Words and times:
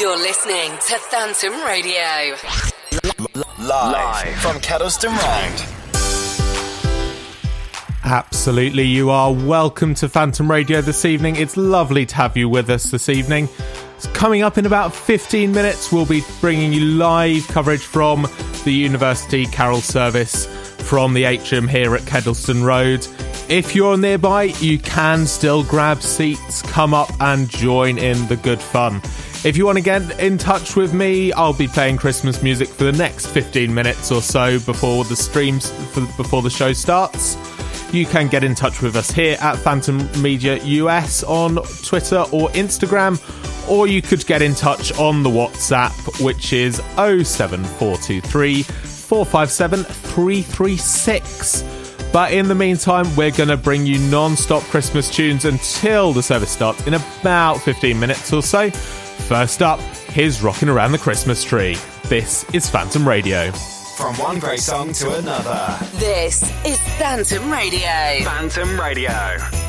You're 0.00 0.16
listening 0.16 0.72
to 0.88 0.98
Phantom 0.98 1.52
Radio. 1.64 2.34
Live, 3.58 3.92
Live. 3.92 4.34
from 4.36 4.56
Kedleston 4.56 5.10
Road. 5.10 5.60
Absolutely, 8.02 8.84
you 8.84 9.10
are 9.10 9.32
welcome 9.32 9.94
to 9.94 10.08
Phantom 10.08 10.50
Radio 10.50 10.80
this 10.80 11.04
evening. 11.04 11.36
It's 11.36 11.56
lovely 11.56 12.06
to 12.06 12.14
have 12.16 12.36
you 12.36 12.48
with 12.48 12.70
us 12.70 12.90
this 12.90 13.08
evening. 13.08 13.48
Coming 14.14 14.42
up 14.42 14.58
in 14.58 14.66
about 14.66 14.94
15 14.94 15.52
minutes, 15.52 15.92
we'll 15.92 16.06
be 16.06 16.22
bringing 16.40 16.72
you 16.72 16.80
live 16.80 17.46
coverage 17.48 17.84
from 17.84 18.26
the 18.64 18.72
University 18.72 19.46
Carol 19.46 19.80
Service 19.80 20.46
from 20.84 21.14
the 21.14 21.24
atrium 21.24 21.68
here 21.68 21.94
at 21.94 22.02
Kedleston 22.02 22.64
Road. 22.64 23.06
If 23.48 23.74
you're 23.74 23.96
nearby, 23.96 24.44
you 24.60 24.78
can 24.78 25.26
still 25.26 25.62
grab 25.62 26.02
seats, 26.02 26.62
come 26.62 26.94
up 26.94 27.10
and 27.20 27.48
join 27.48 27.98
in 27.98 28.26
the 28.28 28.36
good 28.36 28.60
fun. 28.60 29.00
If 29.44 29.58
you 29.58 29.66
want 29.66 29.76
to 29.76 29.84
get 29.84 30.20
in 30.20 30.38
touch 30.38 30.74
with 30.74 30.94
me, 30.94 31.30
I'll 31.34 31.52
be 31.52 31.68
playing 31.68 31.98
Christmas 31.98 32.42
music 32.42 32.66
for 32.66 32.84
the 32.84 32.92
next 32.92 33.26
15 33.26 33.72
minutes 33.74 34.10
or 34.10 34.22
so 34.22 34.58
before 34.60 35.04
the 35.04 35.14
streams 35.14 35.70
before 36.16 36.40
the 36.40 36.48
show 36.48 36.72
starts. 36.72 37.36
You 37.92 38.06
can 38.06 38.28
get 38.28 38.42
in 38.42 38.54
touch 38.54 38.80
with 38.80 38.96
us 38.96 39.10
here 39.10 39.36
at 39.42 39.56
Phantom 39.56 39.98
Media 40.22 40.56
US 40.64 41.22
on 41.24 41.56
Twitter 41.84 42.20
or 42.32 42.48
Instagram, 42.52 43.20
or 43.68 43.86
you 43.86 44.00
could 44.00 44.24
get 44.24 44.40
in 44.40 44.54
touch 44.54 44.98
on 44.98 45.22
the 45.22 45.28
WhatsApp, 45.28 46.24
which 46.24 46.54
is 46.54 46.76
07423 46.96 48.62
457 48.62 49.84
336. 49.84 51.64
But 52.14 52.32
in 52.32 52.48
the 52.48 52.54
meantime, 52.54 53.14
we're 53.14 53.30
going 53.30 53.50
to 53.50 53.58
bring 53.58 53.84
you 53.84 53.98
non 54.08 54.36
stop 54.36 54.62
Christmas 54.62 55.10
tunes 55.10 55.44
until 55.44 56.14
the 56.14 56.22
service 56.22 56.50
starts 56.50 56.86
in 56.86 56.94
about 56.94 57.58
15 57.58 58.00
minutes 58.00 58.32
or 58.32 58.40
so. 58.40 58.70
First 59.28 59.62
up, 59.62 59.80
here's 60.08 60.42
Rocking 60.42 60.68
Around 60.68 60.92
the 60.92 60.98
Christmas 60.98 61.42
Tree. 61.42 61.76
This 62.08 62.44
is 62.52 62.68
Phantom 62.68 63.08
Radio. 63.08 63.50
From 63.96 64.14
one 64.16 64.38
great 64.38 64.60
song 64.60 64.92
to 64.92 65.14
another. 65.16 65.78
This 65.94 66.42
is 66.66 66.78
Phantom 66.98 67.50
Radio. 67.50 68.24
Phantom 68.24 68.78
Radio. 68.78 69.63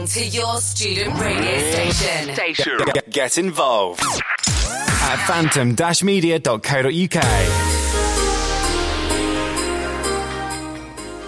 listening 0.00 0.30
to 0.30 0.36
your 0.36 0.56
student 0.58 1.18
radio 1.20 1.70
station. 1.70 2.34
station. 2.34 2.78
Get, 2.94 3.10
get 3.10 3.38
involved 3.38 4.02
at 4.02 5.16
phantom-media.co.uk. 5.26 7.24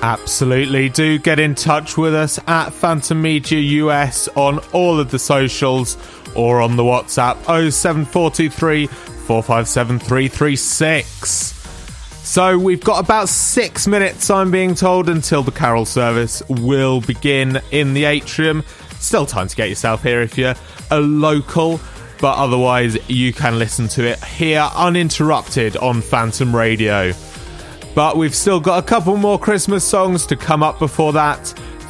Absolutely. 0.05 0.89
Do 0.89 1.17
get 1.19 1.39
in 1.39 1.55
touch 1.55 1.97
with 1.97 2.13
us 2.15 2.41
at 2.49 2.71
Phantom 2.71 3.23
Media 3.23 3.61
US 3.85 4.27
on 4.29 4.59
all 4.73 4.99
of 4.99 5.11
the 5.11 5.19
socials 5.19 5.99
or 6.35 6.61
on 6.61 6.77
the 6.77 6.83
WhatsApp 6.83 7.37
07423 7.45 8.87
457336. 8.87 11.52
So 12.25 12.57
we've 12.57 12.83
got 12.83 13.05
about 13.05 13.29
six 13.29 13.87
minutes, 13.87 14.31
I'm 14.31 14.51
being 14.51 14.75
told, 14.75 15.09
until 15.09 15.43
the 15.43 15.51
carol 15.51 15.85
service 15.85 16.43
will 16.49 17.01
begin 17.01 17.61
in 17.73 17.93
the 17.95 18.05
atrium. 18.05 18.63
Still 19.01 19.27
time 19.27 19.49
to 19.49 19.57
get 19.57 19.69
yourself 19.69 20.03
here 20.03 20.23
if 20.23 20.39
you're 20.39 20.55
a 20.91 21.01
local, 21.01 21.81
but 22.21 22.39
otherwise 22.39 22.97
you 23.11 23.33
can 23.33 23.59
listen 23.59 23.89
to 23.89 24.07
it 24.07 24.23
here 24.25 24.67
uninterrupted 24.75 25.77
on 25.77 26.01
Phantom 26.01 26.55
Radio. 26.55 27.13
But 27.95 28.17
we've 28.17 28.35
still 28.35 28.61
got 28.61 28.83
a 28.83 28.87
couple 28.87 29.17
more 29.17 29.39
Christmas 29.39 29.85
songs 29.85 30.25
to 30.27 30.37
come 30.37 30.63
up 30.63 30.79
before 30.79 31.13
that. 31.13 31.49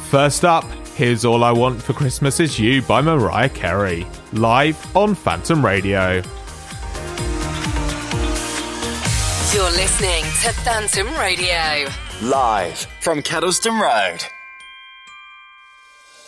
First 0.09 0.43
up, 0.43 0.65
here's 0.95 1.23
All 1.23 1.43
I 1.43 1.51
Want 1.51 1.81
for 1.81 1.93
Christmas 1.93 2.39
Is 2.39 2.59
You 2.59 2.81
by 2.81 3.01
Mariah 3.01 3.49
Carey, 3.49 4.05
live 4.33 4.93
on 4.95 5.15
Phantom 5.15 5.63
Radio. 5.63 6.21
You're 9.53 9.69
listening 9.69 10.23
to 10.41 10.51
Phantom 10.63 11.07
Radio, 11.13 11.87
live 12.23 12.87
from 13.01 13.21
Kedleston 13.21 13.79
Road. 13.79 14.25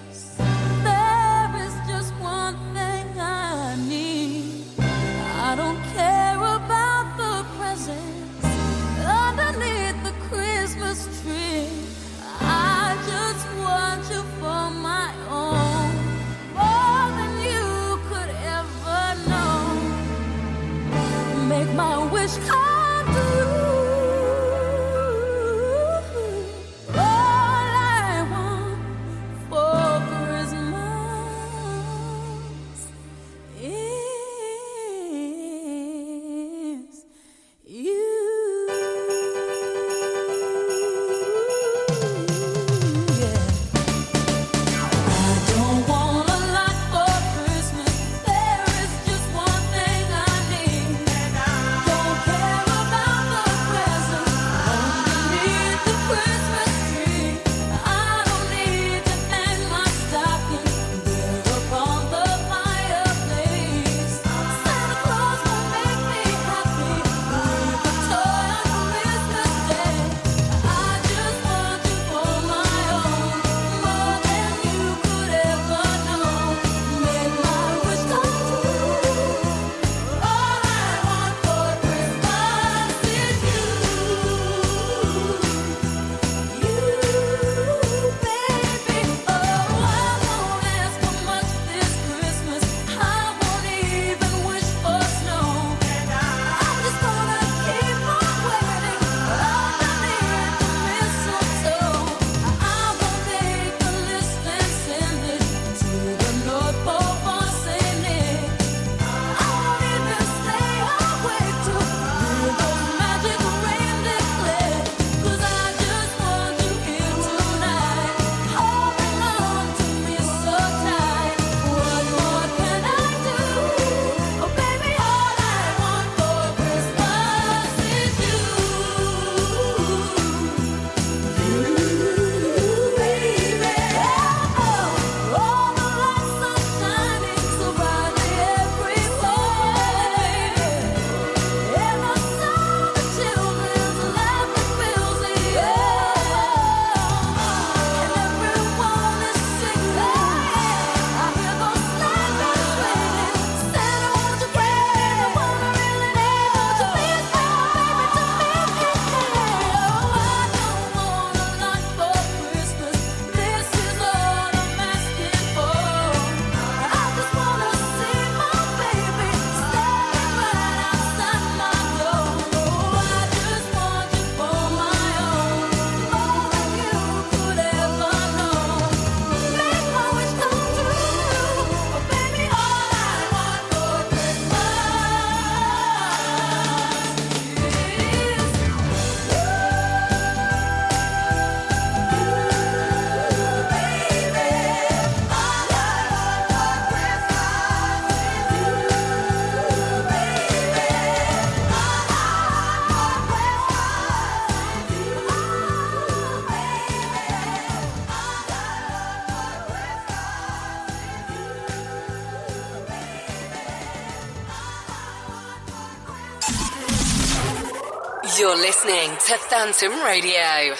Phantom 219.53 219.93
Radio. 220.01 220.73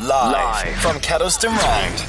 Live, 0.00 0.32
Live. 0.32 0.76
from 0.78 0.96
Kedleston 0.96 1.50
Road. 1.50 2.00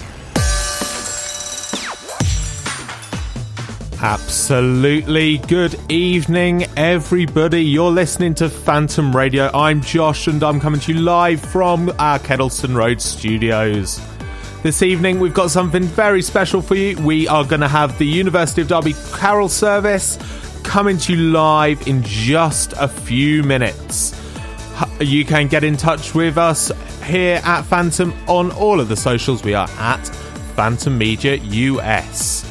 Absolutely. 4.02 5.38
Good 5.38 5.80
evening, 5.88 6.66
everybody. 6.76 7.64
You're 7.64 7.92
listening 7.92 8.34
to 8.36 8.50
Phantom 8.50 9.16
Radio. 9.16 9.52
I'm 9.54 9.82
Josh, 9.82 10.26
and 10.26 10.42
I'm 10.42 10.60
coming 10.60 10.80
to 10.80 10.94
you 10.94 11.02
live 11.02 11.42
from 11.42 11.94
our 12.00 12.18
Kedleston 12.18 12.76
Road 12.76 13.00
studios. 13.00 14.02
This 14.64 14.82
evening, 14.82 15.20
we've 15.20 15.36
got 15.36 15.52
something 15.52 15.84
very 15.84 16.24
special 16.24 16.64
for 16.64 16.74
you. 16.74 16.98
We 17.04 17.28
are 17.28 17.46
going 17.46 17.62
to 17.62 17.68
have 17.68 18.00
the 18.00 18.08
University 18.08 18.64
of 18.64 18.68
Derby 18.68 18.96
Carol 19.14 19.50
Service 19.50 20.18
coming 20.64 20.98
to 20.98 21.14
you 21.14 21.30
live 21.30 21.88
in 21.88 22.02
just 22.02 22.74
a 22.80 22.88
few 22.88 23.44
minutes. 23.44 24.25
You 25.00 25.26
can 25.26 25.48
get 25.48 25.64
in 25.64 25.78
touch 25.78 26.14
with 26.16 26.38
us 26.38 26.72
here 27.04 27.42
at 27.44 27.64
Phantom 27.64 28.14
on 28.28 28.52
all 28.52 28.80
of 28.80 28.88
the 28.88 28.96
socials. 28.96 29.44
We 29.44 29.54
are 29.54 29.70
at 29.78 30.06
Phantom 30.56 30.98
Media 30.98 31.36
US. 31.36 32.44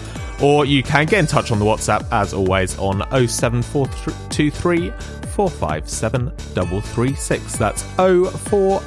Or 0.43 0.65
you 0.65 0.83
can 0.83 1.07
get 1.07 1.21
in 1.21 1.27
touch 1.27 1.51
on 1.51 1.59
the 1.59 1.65
WhatsApp 1.65 2.07
as 2.13 2.35
always 2.35 2.79
on 2.79 2.99
07423 3.29 4.91
457 5.35 6.31
336. 6.31 7.57
That's 7.57 7.83
04 7.83 8.83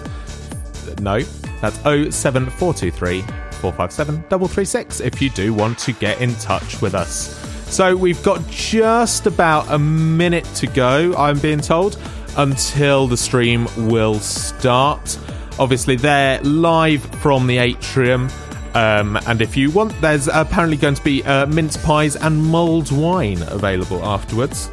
no, 1.00 1.20
that's 1.62 1.78
07423 1.80 3.22
457 3.22 4.22
336 4.24 5.00
if 5.02 5.22
you 5.22 5.30
do 5.32 5.54
want 5.54 5.78
to 5.80 5.94
get 5.94 6.22
in 6.22 6.34
touch 6.36 6.82
with 6.82 6.96
us. 6.96 7.36
So 7.74 7.96
we've 7.96 8.22
got 8.24 8.48
just 8.50 9.26
about 9.26 9.70
a 9.70 9.78
minute 9.78 10.46
to 10.56 10.68
go, 10.68 11.14
I'm 11.18 11.40
being 11.40 11.60
told, 11.60 11.98
until 12.38 13.08
the 13.08 13.18
stream 13.18 13.68
will 13.78 14.20
start. 14.20 15.20
Obviously, 15.60 15.96
they're 15.96 16.40
live 16.42 17.04
from 17.22 17.48
the 17.48 17.58
atrium. 17.58 18.30
Um, 18.76 19.18
and 19.26 19.42
if 19.42 19.58
you 19.58 19.72
want, 19.72 20.00
there's 20.02 20.28
apparently 20.28 20.78
going 20.78 20.94
to 20.94 21.04
be 21.04 21.24
uh, 21.24 21.48
mince 21.48 21.78
pies 21.78 22.16
and 22.16 22.46
mulled 22.46 22.92
wine 22.92 23.42
available 23.44 24.04
afterwards. 24.06 24.70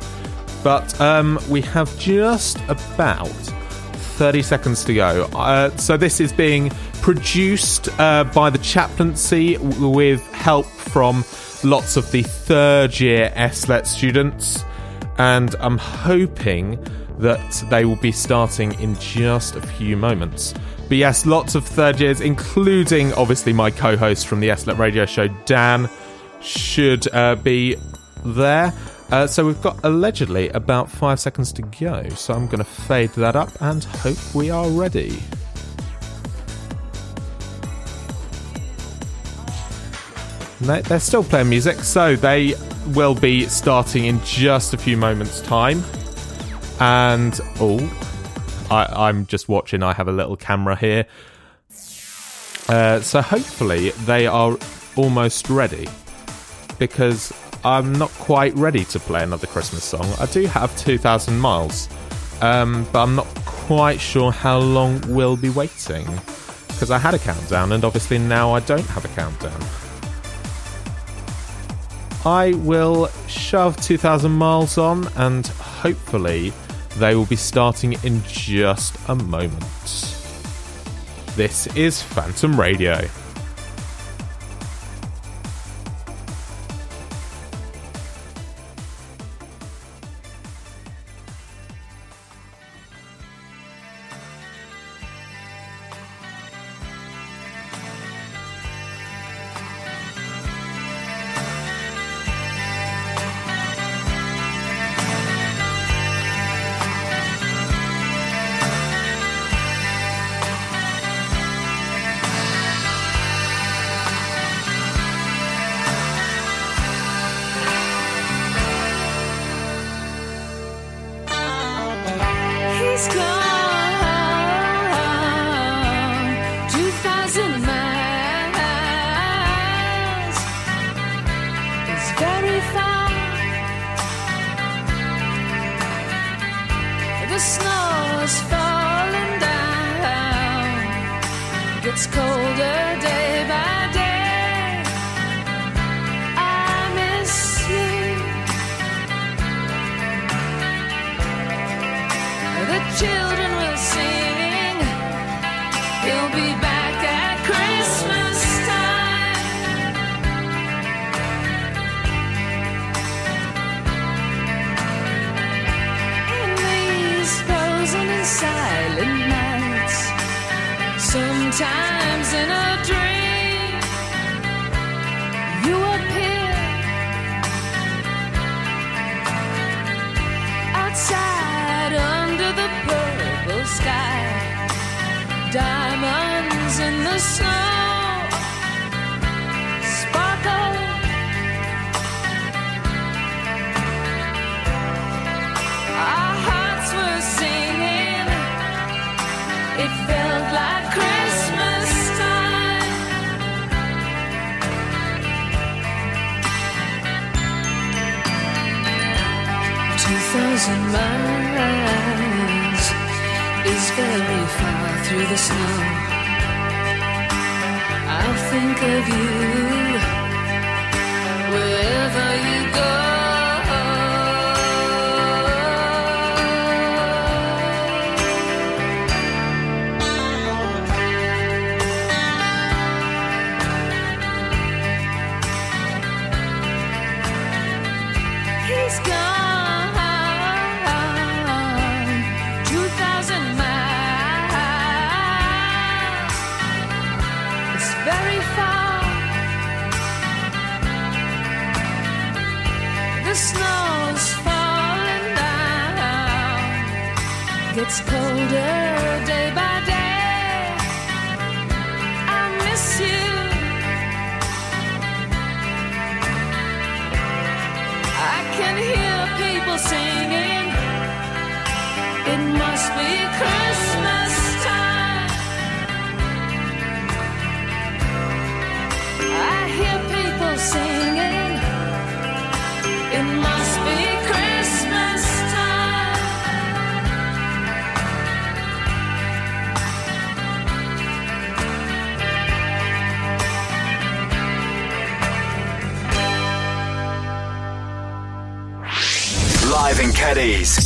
But 0.63 0.99
um, 1.01 1.39
we 1.49 1.63
have 1.63 1.99
just 1.99 2.59
about 2.69 3.29
30 3.29 4.43
seconds 4.43 4.85
to 4.85 4.95
go. 4.95 5.25
Uh, 5.33 5.75
so 5.77 5.97
this 5.97 6.21
is 6.21 6.33
being 6.33 6.71
produced 7.01 7.89
uh, 7.99 8.25
by 8.25 8.51
the 8.51 8.59
chaplaincy 8.59 9.57
with 9.59 10.23
help 10.33 10.67
from 10.67 11.25
lots 11.63 11.97
of 11.97 12.11
the 12.13 12.23
third 12.23 12.99
year 13.01 13.33
SLET 13.53 13.87
students. 13.87 14.65
And 15.19 15.55
I'm 15.61 15.79
hoping 15.79 16.79
that 17.19 17.65
they 17.71 17.85
will 17.85 17.97
be 17.97 18.13
starting 18.13 18.79
in 18.81 18.97
just 18.97 19.57
a 19.57 19.61
few 19.61 19.97
moments. 19.97 20.55
But 20.89 20.99
yes, 20.99 21.25
lots 21.27 21.55
of 21.55 21.65
third 21.65 22.01
years, 22.01 22.21
including 22.21 23.13
obviously 23.15 23.53
my 23.53 23.71
co 23.71 23.97
host 23.97 24.27
from 24.27 24.41
the 24.41 24.55
SLET 24.55 24.79
radio 24.79 25.07
show, 25.07 25.29
Dan, 25.47 25.89
should 26.41 27.13
uh, 27.15 27.37
be 27.37 27.77
there. 28.25 28.73
Uh, 29.11 29.27
so 29.27 29.47
we've 29.47 29.61
got 29.63 29.79
allegedly 29.85 30.49
about 30.51 30.91
five 30.91 31.21
seconds 31.21 31.53
to 31.53 31.63
go. 31.63 32.09
So 32.11 32.35
I'm 32.35 32.47
going 32.47 32.59
to 32.59 32.65
fade 32.65 33.11
that 33.11 33.37
up 33.37 33.51
and 33.61 33.85
hope 33.85 34.19
we 34.35 34.51
are 34.51 34.69
ready. 34.69 35.19
They're 40.61 41.01
still 41.01 41.25
playing 41.25 41.51
music, 41.51 41.79
so 41.81 42.17
they 42.17 42.55
will 42.89 43.15
be 43.15 43.47
starting 43.47 44.07
in 44.07 44.23
just 44.25 44.73
a 44.73 44.79
few 44.79 44.97
moments' 44.97 45.43
time. 45.43 45.83
And 46.81 47.39
oh, 47.61 47.79
I, 48.71 49.09
I'm 49.09 49.27
just 49.27 49.49
watching. 49.49 49.83
I 49.83 49.93
have 49.93 50.09
a 50.09 50.13
little 50.13 50.37
camera 50.37 50.77
here, 50.77 51.07
uh, 52.69 53.01
so 53.01 53.21
hopefully 53.21 53.91
they 54.07 54.27
are 54.27 54.57
almost 54.97 55.51
ready. 55.51 55.89
Because 56.79 57.33
I'm 57.65 57.93
not 57.93 58.11
quite 58.13 58.55
ready 58.55 58.85
to 58.87 58.99
play 58.99 59.23
another 59.23 59.47
Christmas 59.47 59.85
song. 59.85 60.07
I 60.19 60.27
do 60.27 60.47
have 60.47 60.77
2,000 60.77 61.39
miles, 61.39 61.89
um, 62.41 62.87
but 62.93 63.03
I'm 63.03 63.15
not 63.15 63.27
quite 63.45 64.01
sure 64.01 64.33
how 64.33 64.59
long 64.59 65.01
we'll 65.09 65.37
be 65.37 65.51
waiting. 65.51 66.07
Because 66.69 66.91
I 66.91 66.99
had 66.99 67.15
a 67.15 67.19
countdown, 67.19 67.73
and 67.73 67.85
obviously 67.85 68.19
now 68.19 68.53
I 68.53 68.61
don't 68.61 68.87
have 68.87 69.05
a 69.05 69.09
countdown. 69.09 69.61
I 72.27 72.55
will 72.55 73.09
shove 73.29 73.81
2,000 73.81 74.33
miles 74.33 74.79
on, 74.79 75.07
and 75.17 75.47
hopefully 75.47 76.53
they 76.97 77.15
will 77.15 77.27
be 77.27 77.37
starting 77.37 77.95
in 78.05 78.23
just 78.25 78.97
a 79.09 79.15
moment. 79.15 79.63
This 81.37 81.67
is 81.77 82.03
Phantom 82.03 82.59
Radio. 82.59 83.09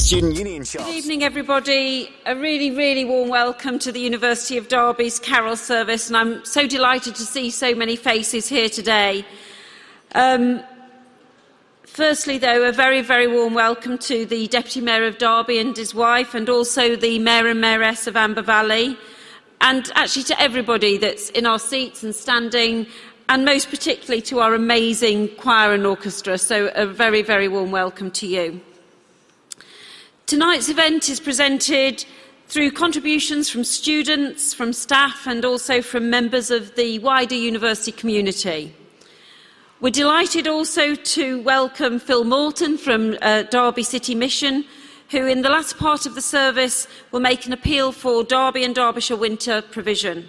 Student 0.08 0.36
Union 0.36 0.62
Good 0.62 0.88
evening, 0.88 1.22
everybody. 1.22 2.10
A 2.24 2.34
really, 2.34 2.70
really 2.70 3.04
warm 3.04 3.28
welcome 3.28 3.78
to 3.80 3.92
the 3.92 4.00
University 4.00 4.56
of 4.56 4.68
Derby's 4.68 5.18
Carol 5.18 5.54
Service, 5.54 6.08
and 6.08 6.16
I'm 6.16 6.42
so 6.46 6.66
delighted 6.66 7.14
to 7.16 7.26
see 7.26 7.50
so 7.50 7.74
many 7.74 7.94
faces 7.94 8.48
here 8.48 8.70
today. 8.70 9.26
Um, 10.14 10.62
firstly, 11.82 12.38
though, 12.38 12.66
a 12.66 12.72
very, 12.72 13.02
very 13.02 13.26
warm 13.26 13.52
welcome 13.52 13.98
to 13.98 14.24
the 14.24 14.46
Deputy 14.46 14.80
Mayor 14.80 15.04
of 15.04 15.18
Derby 15.18 15.58
and 15.58 15.76
his 15.76 15.94
wife, 15.94 16.34
and 16.34 16.48
also 16.48 16.96
the 16.96 17.18
Mayor 17.18 17.48
and 17.48 17.62
Mayoress 17.62 18.06
of 18.06 18.16
Amber 18.16 18.40
Valley, 18.40 18.96
and 19.60 19.92
actually 19.94 20.22
to 20.22 20.40
everybody 20.40 20.96
that's 20.96 21.28
in 21.28 21.44
our 21.44 21.58
seats 21.58 22.02
and 22.02 22.14
standing, 22.14 22.86
and 23.28 23.44
most 23.44 23.68
particularly 23.68 24.22
to 24.22 24.38
our 24.38 24.54
amazing 24.54 25.28
choir 25.36 25.74
and 25.74 25.84
orchestra. 25.84 26.38
So, 26.38 26.68
a 26.68 26.86
very, 26.86 27.20
very 27.20 27.46
warm 27.46 27.70
welcome 27.72 28.10
to 28.12 28.26
you. 28.26 28.62
Tonight's 30.28 30.68
event 30.68 31.08
is 31.08 31.20
presented 31.20 32.04
through 32.48 32.72
contributions 32.72 33.48
from 33.48 33.64
students, 33.64 34.52
from 34.52 34.74
staff, 34.74 35.26
and 35.26 35.42
also 35.42 35.80
from 35.80 36.10
members 36.10 36.50
of 36.50 36.76
the 36.76 36.98
wider 36.98 37.34
university 37.34 37.92
community. 37.92 38.74
We're 39.80 39.88
delighted 39.88 40.46
also 40.46 40.94
to 40.94 41.40
welcome 41.40 41.98
Phil 41.98 42.24
Morton 42.24 42.76
from 42.76 43.16
uh, 43.22 43.44
Derby 43.44 43.82
City 43.82 44.14
Mission, 44.14 44.66
who 45.08 45.26
in 45.26 45.40
the 45.40 45.48
last 45.48 45.78
part 45.78 46.04
of 46.04 46.14
the 46.14 46.20
service 46.20 46.86
will 47.10 47.20
make 47.20 47.46
an 47.46 47.54
appeal 47.54 47.90
for 47.90 48.22
Derby 48.22 48.64
and 48.64 48.74
Derbyshire 48.74 49.16
winter 49.16 49.62
provision. 49.62 50.28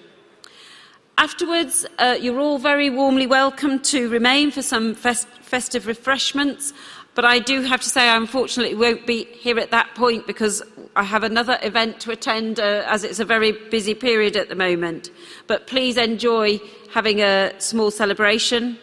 Afterwards, 1.17 1.85
uh, 1.97 2.15
you're 2.17 2.39
all 2.39 2.57
very 2.57 2.89
warmly 2.89 3.27
welcome 3.27 3.79
to 3.79 4.07
remain 4.07 4.51
for 4.51 4.61
some 4.61 4.95
fest- 4.95 5.27
festive 5.41 5.87
refreshments. 5.87 6.71
But 7.19 7.25
I 7.25 7.39
do 7.39 7.63
have 7.63 7.81
to 7.81 7.89
say, 7.89 8.07
I 8.07 8.15
unfortunately 8.15 8.75
won't 8.75 9.05
be 9.05 9.25
here 9.25 9.59
at 9.59 9.71
that 9.71 9.93
point 9.93 10.25
because 10.25 10.63
I 10.95 11.03
have 11.03 11.23
another 11.23 11.59
event 11.61 11.99
to 11.99 12.11
attend 12.11 12.61
uh, 12.61 12.85
as 12.87 13.03
it's 13.03 13.19
a 13.19 13.25
very 13.25 13.51
busy 13.51 13.93
period 13.93 14.37
at 14.37 14.47
the 14.47 14.55
moment. 14.55 15.09
But 15.45 15.67
please 15.67 15.97
enjoy 15.97 16.61
having 16.93 17.19
a 17.19 17.51
small 17.57 17.91
celebration. 17.91 18.79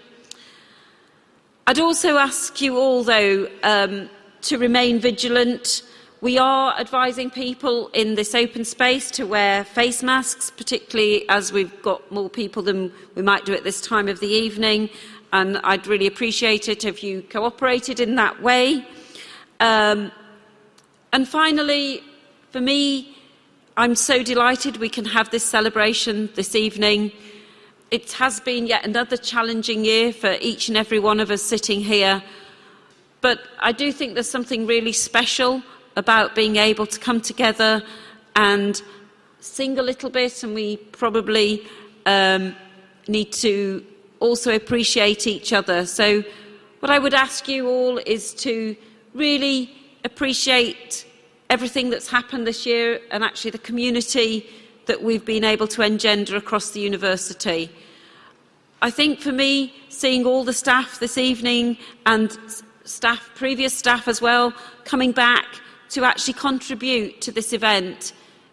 I'd 1.66 1.78
also 1.78 2.18
ask 2.18 2.60
you 2.60 2.76
all, 2.76 3.04
though, 3.04 3.48
um, 3.62 4.10
to 4.42 4.58
remain 4.58 4.98
vigilant. 4.98 5.80
We 6.20 6.36
are 6.36 6.78
advising 6.78 7.30
people 7.30 7.88
in 7.94 8.16
this 8.16 8.34
open 8.34 8.66
space 8.66 9.10
to 9.12 9.24
wear 9.24 9.64
face 9.64 10.02
masks, 10.02 10.50
particularly 10.50 11.26
as 11.30 11.52
we've 11.52 11.80
got 11.80 12.12
more 12.12 12.28
people 12.28 12.62
than 12.62 12.92
we 13.14 13.22
might 13.22 13.46
do 13.46 13.54
at 13.54 13.64
this 13.64 13.80
time 13.80 14.08
of 14.08 14.20
the 14.20 14.28
evening. 14.28 14.90
And 15.32 15.58
I'd 15.58 15.86
really 15.86 16.06
appreciate 16.06 16.68
it 16.68 16.84
if 16.84 17.02
you 17.02 17.22
cooperated 17.22 18.00
in 18.00 18.14
that 18.14 18.42
way. 18.42 18.86
Um, 19.60 20.12
and 21.12 21.28
finally, 21.28 22.02
for 22.50 22.60
me, 22.60 23.16
I'm 23.76 23.94
so 23.94 24.22
delighted 24.22 24.78
we 24.78 24.88
can 24.88 25.04
have 25.04 25.30
this 25.30 25.44
celebration 25.44 26.30
this 26.34 26.54
evening. 26.54 27.12
It 27.90 28.12
has 28.12 28.40
been 28.40 28.66
yet 28.66 28.84
another 28.86 29.16
challenging 29.16 29.84
year 29.84 30.12
for 30.12 30.36
each 30.40 30.68
and 30.68 30.76
every 30.76 30.98
one 30.98 31.20
of 31.20 31.30
us 31.30 31.42
sitting 31.42 31.80
here. 31.80 32.22
But 33.20 33.40
I 33.58 33.72
do 33.72 33.92
think 33.92 34.14
there's 34.14 34.30
something 34.30 34.66
really 34.66 34.92
special 34.92 35.62
about 35.96 36.34
being 36.34 36.56
able 36.56 36.86
to 36.86 37.00
come 37.00 37.20
together 37.20 37.82
and 38.34 38.80
sing 39.40 39.78
a 39.78 39.82
little 39.82 40.10
bit, 40.10 40.42
and 40.42 40.54
we 40.54 40.76
probably 40.76 41.66
um, 42.04 42.54
need 43.08 43.32
to 43.32 43.84
also 44.20 44.54
appreciate 44.54 45.26
each 45.26 45.52
other. 45.52 45.86
So, 45.86 46.24
what 46.80 46.90
I 46.90 46.98
would 46.98 47.14
ask 47.14 47.48
you 47.48 47.68
all 47.68 47.98
is 47.98 48.34
to 48.34 48.76
really 49.14 49.70
appreciate 50.04 51.06
everything 51.50 51.90
that's 51.90 52.08
happened 52.08 52.46
this 52.46 52.66
year 52.66 53.00
and 53.10 53.24
actually 53.24 53.50
the 53.50 53.58
community 53.58 54.46
that 54.86 55.02
we've 55.02 55.24
been 55.24 55.44
able 55.44 55.66
to 55.68 55.82
engender 55.82 56.36
across 56.36 56.70
the 56.70 56.80
university. 56.80 57.70
I 58.82 58.90
think 58.90 59.20
for 59.20 59.32
me, 59.32 59.74
seeing 59.88 60.26
all 60.26 60.44
the 60.44 60.52
staff 60.52 61.00
this 61.00 61.18
evening 61.18 61.78
and 62.04 62.36
staff, 62.84 63.30
previous 63.34 63.74
staff 63.74 64.06
as 64.06 64.20
well, 64.20 64.52
coming 64.84 65.12
back 65.12 65.46
to 65.90 66.04
actually 66.04 66.34
contribute 66.34 67.20
to 67.22 67.32
this 67.32 67.52
event 67.52 68.12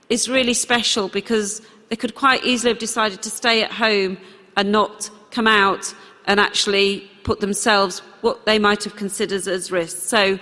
is 0.10 0.30
really 0.30 0.54
special 0.54 1.08
because 1.08 1.62
they 1.90 1.96
could 1.96 2.16
quite 2.16 2.44
easily 2.44 2.72
have 2.72 2.80
decided 2.80 3.22
to 3.22 3.30
stay 3.30 3.64
at 3.64 3.72
home 3.72 4.18
and 4.56 4.72
not 4.72 5.10
come 5.34 5.48
out 5.48 5.94
and 6.26 6.40
actually 6.40 7.10
put 7.24 7.40
themselves 7.40 8.00
what 8.22 8.46
they 8.46 8.60
might 8.60 8.84
have 8.84 8.96
considered 8.96 9.48
as 9.48 9.72
risks. 9.72 10.02
So 10.04 10.40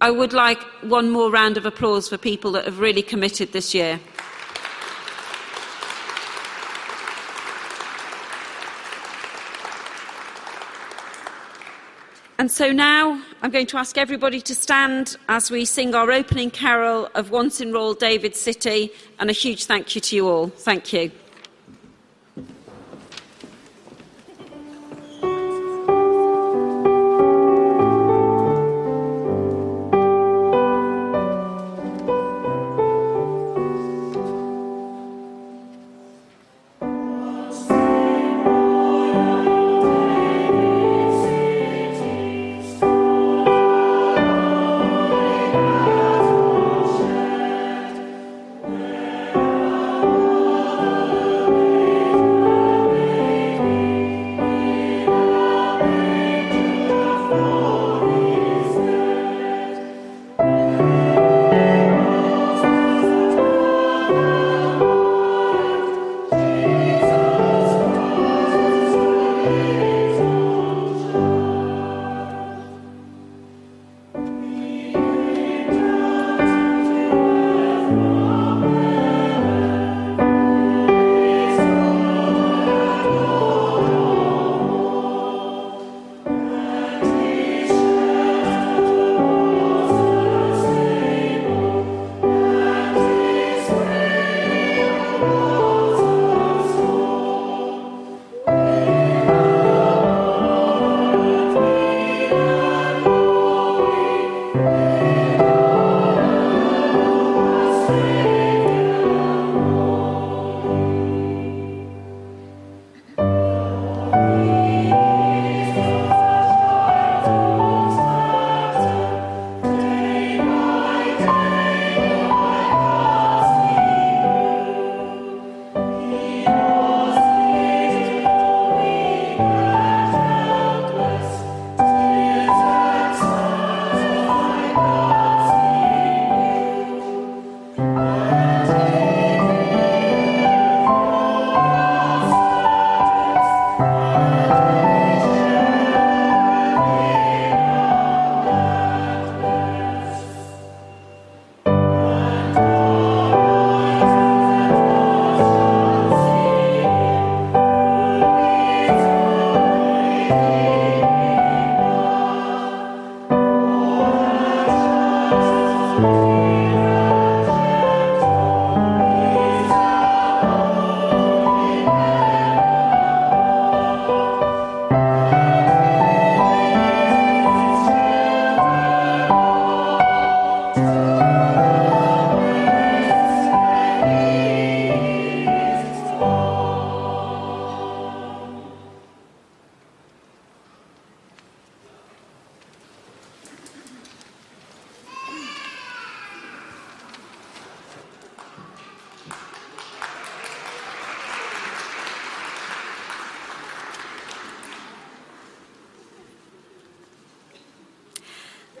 I 0.00 0.10
would 0.10 0.32
like 0.32 0.60
one 0.82 1.10
more 1.10 1.30
round 1.30 1.56
of 1.56 1.64
applause 1.64 2.08
for 2.08 2.18
people 2.18 2.50
that 2.52 2.64
have 2.64 2.80
really 2.80 3.02
committed 3.02 3.52
this 3.52 3.74
year. 3.74 4.00
And 12.38 12.50
so 12.50 12.70
now 12.70 13.22
I'm 13.40 13.50
going 13.50 13.66
to 13.68 13.78
ask 13.78 13.96
everybody 13.96 14.42
to 14.42 14.54
stand 14.54 15.16
as 15.28 15.50
we 15.50 15.64
sing 15.64 15.94
our 15.94 16.12
opening 16.12 16.50
carol 16.50 17.08
of 17.14 17.30
Once 17.30 17.62
in 17.62 17.72
Royal 17.72 17.94
David 17.94 18.36
City, 18.36 18.90
and 19.18 19.30
a 19.30 19.32
huge 19.32 19.64
thank 19.64 19.94
you 19.94 20.02
to 20.02 20.16
you 20.16 20.28
all. 20.28 20.48
Thank 20.48 20.92
you. 20.92 21.10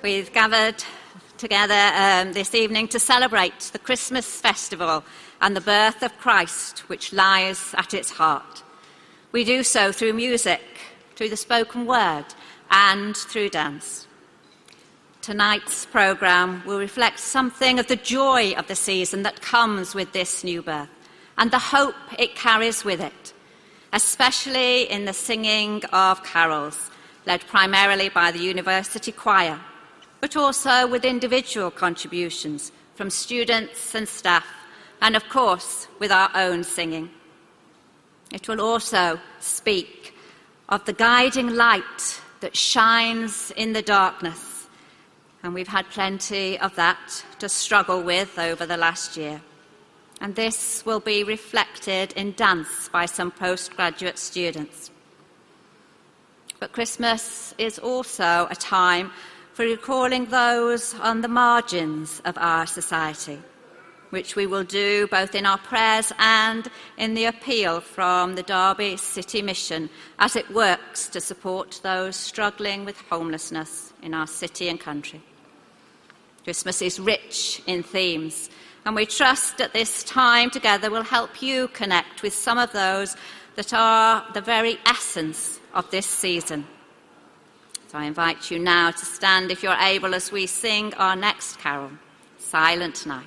We've 0.06 0.32
gathered 0.32 0.84
together 1.36 1.74
um, 1.74 2.32
this 2.32 2.54
evening 2.54 2.86
to 2.88 3.00
celebrate 3.00 3.58
the 3.72 3.80
Christmas 3.80 4.40
festival 4.40 5.02
and 5.40 5.56
the 5.56 5.60
birth 5.60 6.00
of 6.04 6.16
Christ, 6.16 6.88
which 6.88 7.12
lies 7.12 7.74
at 7.76 7.92
its 7.92 8.12
heart. 8.12 8.62
We 9.32 9.42
do 9.42 9.64
so 9.64 9.90
through 9.90 10.12
music, 10.12 10.60
through 11.16 11.30
the 11.30 11.36
spoken 11.36 11.86
word, 11.86 12.26
and 12.70 13.16
through 13.16 13.48
dance. 13.48 14.06
Tonight's 15.22 15.86
programme 15.86 16.62
will 16.64 16.78
reflect 16.78 17.18
something 17.18 17.80
of 17.80 17.88
the 17.88 17.96
joy 17.96 18.52
of 18.52 18.68
the 18.68 18.76
season 18.76 19.24
that 19.24 19.42
comes 19.42 19.92
with 19.92 20.12
this 20.12 20.44
new 20.44 20.62
birth 20.62 20.88
and 21.36 21.50
the 21.50 21.58
hope 21.58 21.96
it 22.16 22.36
carries 22.36 22.84
with 22.84 23.00
it, 23.00 23.32
especially 23.92 24.82
in 24.84 25.04
the 25.04 25.12
singing 25.12 25.84
of 25.86 26.22
carols, 26.22 26.92
led 27.26 27.40
primarily 27.48 28.08
by 28.08 28.30
the 28.30 28.38
University 28.38 29.10
Choir, 29.10 29.58
but 30.20 30.36
also 30.36 30.86
with 30.86 31.04
individual 31.04 31.70
contributions 31.70 32.72
from 32.94 33.10
students 33.10 33.94
and 33.94 34.08
staff, 34.08 34.46
and 35.02 35.14
of 35.14 35.28
course 35.28 35.88
with 35.98 36.10
our 36.10 36.30
own 36.34 36.64
singing. 36.64 37.10
It 38.32 38.48
will 38.48 38.60
also 38.60 39.20
speak 39.40 40.14
of 40.68 40.84
the 40.84 40.92
guiding 40.92 41.54
light 41.54 42.20
that 42.40 42.56
shines 42.56 43.52
in 43.56 43.72
the 43.72 43.82
darkness, 43.82 44.66
and 45.42 45.54
we've 45.54 45.68
had 45.68 45.88
plenty 45.90 46.58
of 46.58 46.74
that 46.76 47.24
to 47.38 47.48
struggle 47.48 48.02
with 48.02 48.38
over 48.38 48.66
the 48.66 48.76
last 48.76 49.16
year. 49.16 49.40
And 50.20 50.34
this 50.34 50.84
will 50.86 51.00
be 51.00 51.24
reflected 51.24 52.12
in 52.14 52.32
dance 52.32 52.88
by 52.88 53.04
some 53.06 53.30
postgraduate 53.30 54.18
students. 54.18 54.90
But 56.58 56.72
Christmas 56.72 57.54
is 57.58 57.78
also 57.78 58.48
a 58.50 58.56
time 58.56 59.12
for 59.56 59.64
recalling 59.64 60.26
those 60.26 60.94
on 60.96 61.22
the 61.22 61.28
margins 61.28 62.20
of 62.26 62.36
our 62.36 62.66
society, 62.66 63.40
which 64.10 64.36
we 64.36 64.46
will 64.46 64.64
do 64.64 65.06
both 65.06 65.34
in 65.34 65.46
our 65.46 65.56
prayers 65.56 66.12
and 66.18 66.68
in 66.98 67.14
the 67.14 67.24
appeal 67.24 67.80
from 67.80 68.34
the 68.34 68.42
Derby 68.42 68.98
City 68.98 69.40
Mission 69.40 69.88
as 70.18 70.36
it 70.36 70.50
works 70.50 71.08
to 71.08 71.22
support 71.22 71.80
those 71.82 72.16
struggling 72.16 72.84
with 72.84 73.00
homelessness 73.08 73.94
in 74.02 74.12
our 74.12 74.26
city 74.26 74.68
and 74.68 74.78
country. 74.78 75.22
Christmas 76.44 76.82
is 76.82 77.00
rich 77.00 77.62
in 77.66 77.82
themes, 77.82 78.50
and 78.84 78.94
we 78.94 79.06
trust 79.06 79.56
that 79.56 79.72
this 79.72 80.04
time 80.04 80.50
together 80.50 80.90
will 80.90 81.02
help 81.02 81.40
you 81.40 81.68
connect 81.68 82.20
with 82.20 82.34
some 82.34 82.58
of 82.58 82.72
those 82.72 83.16
that 83.54 83.72
are 83.72 84.22
the 84.34 84.42
very 84.42 84.76
essence 84.84 85.58
of 85.72 85.90
this 85.90 86.04
season. 86.04 86.66
I 87.96 88.04
invite 88.04 88.50
you 88.50 88.58
now 88.58 88.90
to 88.90 89.04
stand, 89.04 89.50
if 89.50 89.62
you're 89.62 89.72
able, 89.72 90.14
as 90.14 90.30
we 90.30 90.46
sing 90.46 90.92
our 90.94 91.16
next 91.16 91.58
carol, 91.58 91.92
Silent 92.38 93.06
Night. 93.06 93.24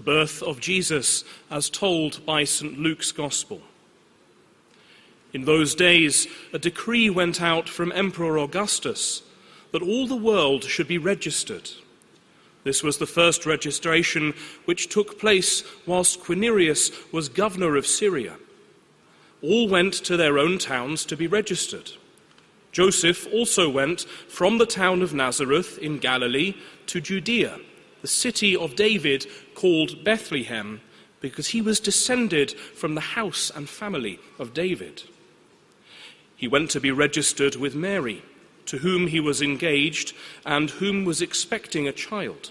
The 0.00 0.12
birth 0.12 0.42
of 0.42 0.60
Jesus 0.60 1.24
as 1.50 1.68
told 1.68 2.24
by 2.24 2.42
St. 2.42 2.78
Luke's 2.78 3.12
Gospel. 3.12 3.60
In 5.34 5.44
those 5.44 5.74
days, 5.74 6.26
a 6.54 6.58
decree 6.58 7.10
went 7.10 7.42
out 7.42 7.68
from 7.68 7.92
Emperor 7.92 8.38
Augustus 8.38 9.20
that 9.72 9.82
all 9.82 10.06
the 10.06 10.16
world 10.16 10.64
should 10.64 10.88
be 10.88 10.96
registered. 10.96 11.70
This 12.64 12.82
was 12.82 12.96
the 12.96 13.06
first 13.06 13.44
registration 13.44 14.32
which 14.64 14.88
took 14.88 15.18
place 15.18 15.64
whilst 15.84 16.20
Quirinius 16.20 16.90
was 17.12 17.28
governor 17.28 17.76
of 17.76 17.86
Syria. 17.86 18.36
All 19.42 19.68
went 19.68 19.92
to 19.92 20.16
their 20.16 20.38
own 20.38 20.56
towns 20.56 21.04
to 21.04 21.16
be 21.16 21.26
registered. 21.26 21.90
Joseph 22.72 23.26
also 23.34 23.68
went 23.68 24.06
from 24.28 24.56
the 24.56 24.64
town 24.64 25.02
of 25.02 25.12
Nazareth 25.12 25.76
in 25.76 25.98
Galilee 25.98 26.54
to 26.86 27.02
Judea, 27.02 27.60
the 28.00 28.08
city 28.08 28.56
of 28.56 28.76
David 28.76 29.26
called 29.54 30.04
Bethlehem, 30.04 30.80
because 31.20 31.48
he 31.48 31.60
was 31.60 31.80
descended 31.80 32.52
from 32.52 32.94
the 32.94 33.00
house 33.00 33.50
and 33.54 33.68
family 33.68 34.18
of 34.38 34.54
David. 34.54 35.02
He 36.36 36.48
went 36.48 36.70
to 36.70 36.80
be 36.80 36.90
registered 36.90 37.56
with 37.56 37.74
Mary, 37.74 38.22
to 38.66 38.78
whom 38.78 39.06
he 39.06 39.20
was 39.20 39.42
engaged 39.42 40.14
and 40.46 40.70
whom 40.70 41.04
was 41.04 41.20
expecting 41.20 41.86
a 41.86 41.92
child. 41.92 42.50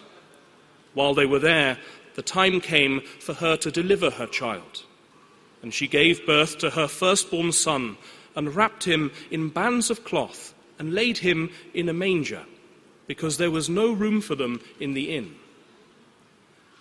While 0.94 1.14
they 1.14 1.26
were 1.26 1.40
there, 1.40 1.78
the 2.16 2.22
time 2.22 2.62
came 2.62 3.02
for 3.20 3.34
her 3.34 3.56
to 3.58 3.72
deliver 3.72 4.12
her 4.12 4.28
child. 4.28 4.84
And 5.64 5.74
she 5.74 5.88
gave 5.88 6.26
birth 6.26 6.58
to 6.60 6.70
her 6.72 6.88
firstborn 6.88 7.52
son 7.52 7.98
and 8.36 8.56
wrapped 8.56 8.84
him 8.84 9.12
in 9.32 9.50
bands 9.50 9.90
of 9.90 10.04
cloth 10.04 10.54
and 10.78 10.94
laid 10.94 11.18
him 11.18 11.50
in 11.74 11.90
a 11.90 11.94
manger, 11.94 12.46
because 13.08 13.38
there 13.38 13.52
was 13.52 13.70
no 13.70 13.92
room 13.92 14.22
for 14.22 14.36
them 14.36 14.62
in 14.80 14.94
the 14.94 15.16
inn. 15.16 15.36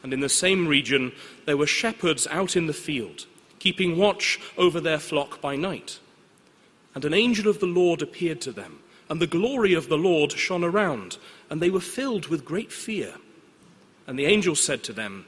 And 0.02 0.12
in 0.12 0.20
the 0.20 0.28
same 0.28 0.68
region 0.68 1.12
there 1.44 1.56
were 1.56 1.66
shepherds 1.66 2.26
out 2.30 2.56
in 2.56 2.66
the 2.66 2.72
field, 2.72 3.26
keeping 3.58 3.96
watch 3.96 4.40
over 4.56 4.80
their 4.80 4.98
flock 4.98 5.40
by 5.40 5.56
night. 5.56 5.98
And 6.94 7.04
an 7.04 7.14
angel 7.14 7.48
of 7.48 7.60
the 7.60 7.66
Lord 7.66 8.02
appeared 8.02 8.40
to 8.42 8.52
them, 8.52 8.80
and 9.08 9.20
the 9.20 9.26
glory 9.26 9.74
of 9.74 9.88
the 9.88 9.98
Lord 9.98 10.32
shone 10.32 10.64
around, 10.64 11.18
and 11.50 11.60
they 11.60 11.70
were 11.70 11.80
filled 11.80 12.26
with 12.26 12.44
great 12.44 12.72
fear. 12.72 13.14
And 14.06 14.18
the 14.18 14.26
angel 14.26 14.54
said 14.54 14.82
to 14.84 14.92
them, 14.92 15.26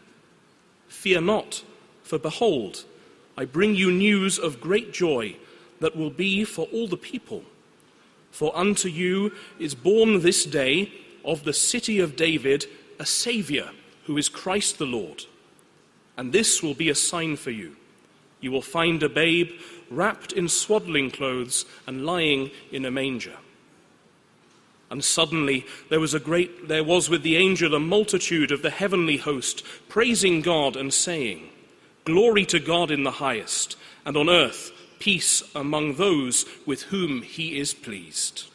Fear 0.88 1.22
not, 1.22 1.62
for 2.02 2.18
behold, 2.18 2.85
I 3.37 3.44
bring 3.44 3.74
you 3.74 3.90
news 3.90 4.38
of 4.38 4.61
great 4.61 4.92
joy 4.92 5.37
that 5.80 5.96
will 5.96 6.11
be 6.11 6.44
for 6.44 6.66
all 6.72 6.88
the 6.88 6.96
people. 6.96 7.42
For 8.30 8.56
unto 8.56 8.88
you 8.88 9.33
is 9.59 9.74
born 9.74 10.20
this 10.20 10.44
day 10.44 10.92
of 11.24 11.44
the 11.44 11.52
city 11.52 12.00
of 12.00 12.16
David 12.16 12.66
a 12.98 13.06
Saviour, 13.06 13.70
who 14.11 14.18
is 14.18 14.29
Christ 14.29 14.79
the 14.79 14.87
Lord. 14.87 15.23
And 16.16 16.33
this 16.33 16.64
will 16.64 16.75
be 16.75 16.88
a 16.88 16.96
sign 16.96 17.37
for 17.37 17.53
you. 17.53 17.77
You 18.40 18.51
will 18.51 18.61
find 18.61 19.01
a 19.05 19.09
babe 19.09 19.53
wrapped 19.88 20.33
in 20.33 20.49
swaddling 20.49 21.12
clothes 21.12 21.64
and 21.87 22.05
lying 22.05 22.51
in 22.73 22.85
a 22.85 22.90
manger. 22.90 23.37
And 24.90 25.05
suddenly 25.05 25.64
there 25.90 26.01
was 26.01 26.12
a 26.12 26.18
great 26.18 26.66
there 26.66 26.83
was 26.83 27.09
with 27.09 27.23
the 27.23 27.37
angel 27.37 27.73
a 27.73 27.79
multitude 27.79 28.51
of 28.51 28.62
the 28.62 28.70
heavenly 28.70 29.16
host 29.16 29.62
praising 29.88 30.40
God 30.40 30.75
and 30.75 30.92
saying, 30.92 31.49
Glory 32.05 32.44
to 32.46 32.59
God 32.59 32.90
in 32.90 33.05
the 33.05 33.12
highest, 33.12 33.77
and 34.05 34.16
on 34.16 34.29
earth 34.29 34.73
peace 34.99 35.44
among 35.55 35.94
those 35.94 36.46
with 36.66 36.83
whom 36.83 37.23
he 37.23 37.61
is 37.61 37.73
pleased. 37.73 38.49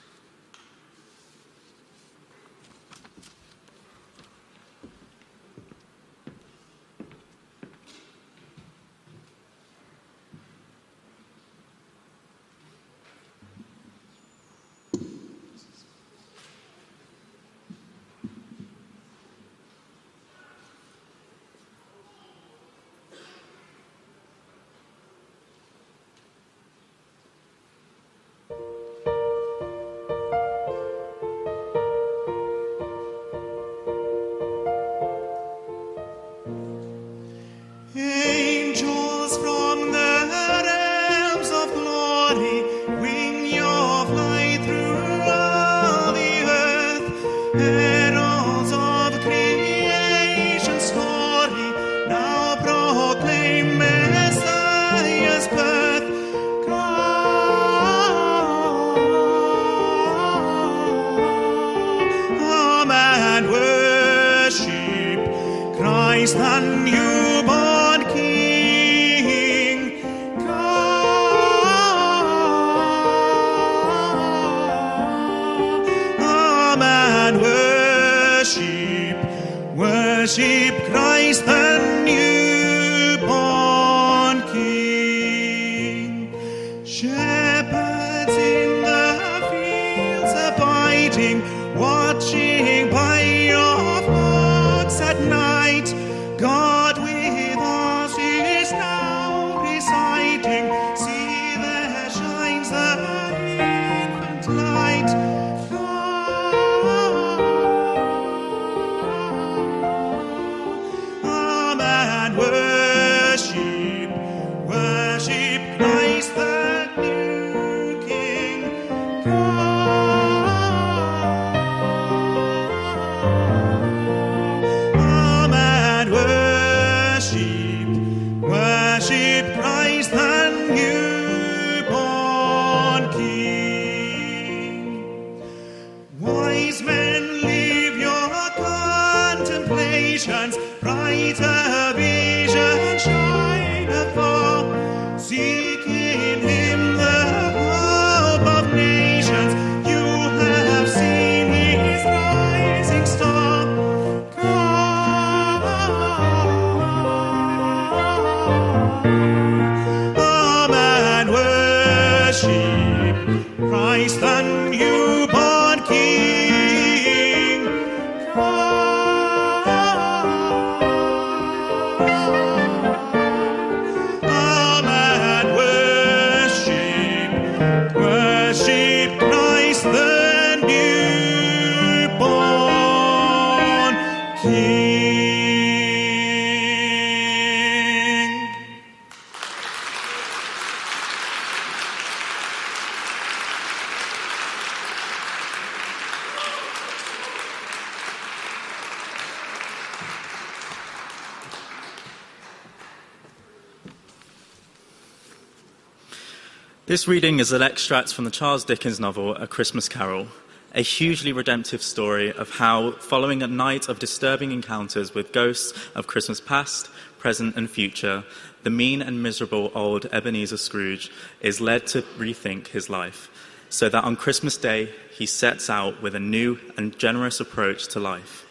This 207.05 207.11
reading 207.11 207.39
is 207.39 207.51
an 207.51 207.61
extract 207.61 208.11
from 208.15 208.25
the 208.25 208.31
Charles 208.31 208.65
Dickens 208.65 208.99
novel 208.99 209.35
A 209.35 209.45
Christmas 209.45 209.87
Carol, 209.87 210.25
a 210.73 210.81
hugely 210.81 211.33
redemptive 211.33 211.83
story 211.83 212.31
of 212.31 212.49
how, 212.49 212.93
following 212.93 213.43
a 213.43 213.47
night 213.47 213.87
of 213.89 213.99
disturbing 213.99 214.51
encounters 214.51 215.13
with 215.13 215.31
ghosts 215.31 215.77
of 215.93 216.07
Christmas 216.07 216.41
past, 216.41 216.89
present, 217.19 217.55
and 217.57 217.69
future, 217.69 218.23
the 218.63 218.71
mean 218.71 219.03
and 219.03 219.21
miserable 219.21 219.71
old 219.75 220.07
Ebenezer 220.11 220.57
Scrooge 220.57 221.11
is 221.41 221.61
led 221.61 221.85
to 221.85 222.01
rethink 222.17 222.69
his 222.69 222.89
life, 222.89 223.29
so 223.69 223.87
that 223.87 224.03
on 224.03 224.15
Christmas 224.15 224.57
Day 224.57 224.89
he 225.15 225.27
sets 225.27 225.69
out 225.69 226.01
with 226.01 226.15
a 226.15 226.19
new 226.19 226.57
and 226.75 226.97
generous 226.97 227.39
approach 227.39 227.87
to 227.89 227.99
life. 227.99 228.47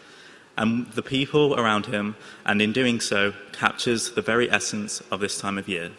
And 0.55 0.89
the 0.93 1.03
people 1.03 1.59
around 1.59 1.87
him, 1.87 2.15
and 2.45 2.61
in 2.61 2.71
doing 2.71 3.01
so, 3.01 3.33
captures 3.51 4.11
the 4.11 4.21
very 4.21 4.49
essence 4.49 5.01
of 5.11 5.19
this 5.19 5.37
time 5.37 5.57
of 5.57 5.67
year. 5.67 5.91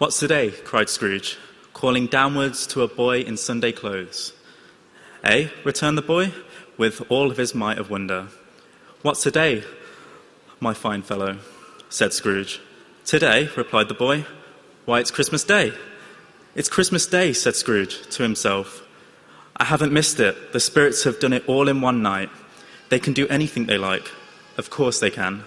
What's 0.00 0.18
today? 0.18 0.50
cried 0.50 0.88
Scrooge, 0.88 1.36
calling 1.74 2.06
downwards 2.06 2.66
to 2.68 2.80
a 2.80 2.88
boy 2.88 3.20
in 3.20 3.36
Sunday 3.36 3.70
clothes. 3.70 4.32
Eh? 5.22 5.48
returned 5.62 5.98
the 5.98 6.00
boy, 6.16 6.32
with 6.78 7.02
all 7.10 7.30
of 7.30 7.36
his 7.36 7.54
might 7.54 7.76
of 7.76 7.90
wonder. 7.90 8.28
What's 9.02 9.22
today, 9.22 9.62
my 10.58 10.72
fine 10.72 11.02
fellow? 11.02 11.36
said 11.90 12.14
Scrooge. 12.14 12.62
Today, 13.04 13.50
replied 13.58 13.88
the 13.88 13.94
boy. 13.94 14.24
Why, 14.86 15.00
it's 15.00 15.10
Christmas 15.10 15.44
Day. 15.44 15.74
It's 16.54 16.70
Christmas 16.70 17.06
Day, 17.06 17.34
said 17.34 17.54
Scrooge 17.54 18.00
to 18.12 18.22
himself. 18.22 18.82
I 19.58 19.64
haven't 19.64 19.92
missed 19.92 20.18
it. 20.18 20.54
The 20.54 20.60
spirits 20.60 21.04
have 21.04 21.20
done 21.20 21.34
it 21.34 21.46
all 21.46 21.68
in 21.68 21.82
one 21.82 22.00
night. 22.00 22.30
They 22.88 23.00
can 23.00 23.12
do 23.12 23.28
anything 23.28 23.66
they 23.66 23.76
like. 23.76 24.10
Of 24.56 24.70
course 24.70 24.98
they 24.98 25.10
can. 25.10 25.44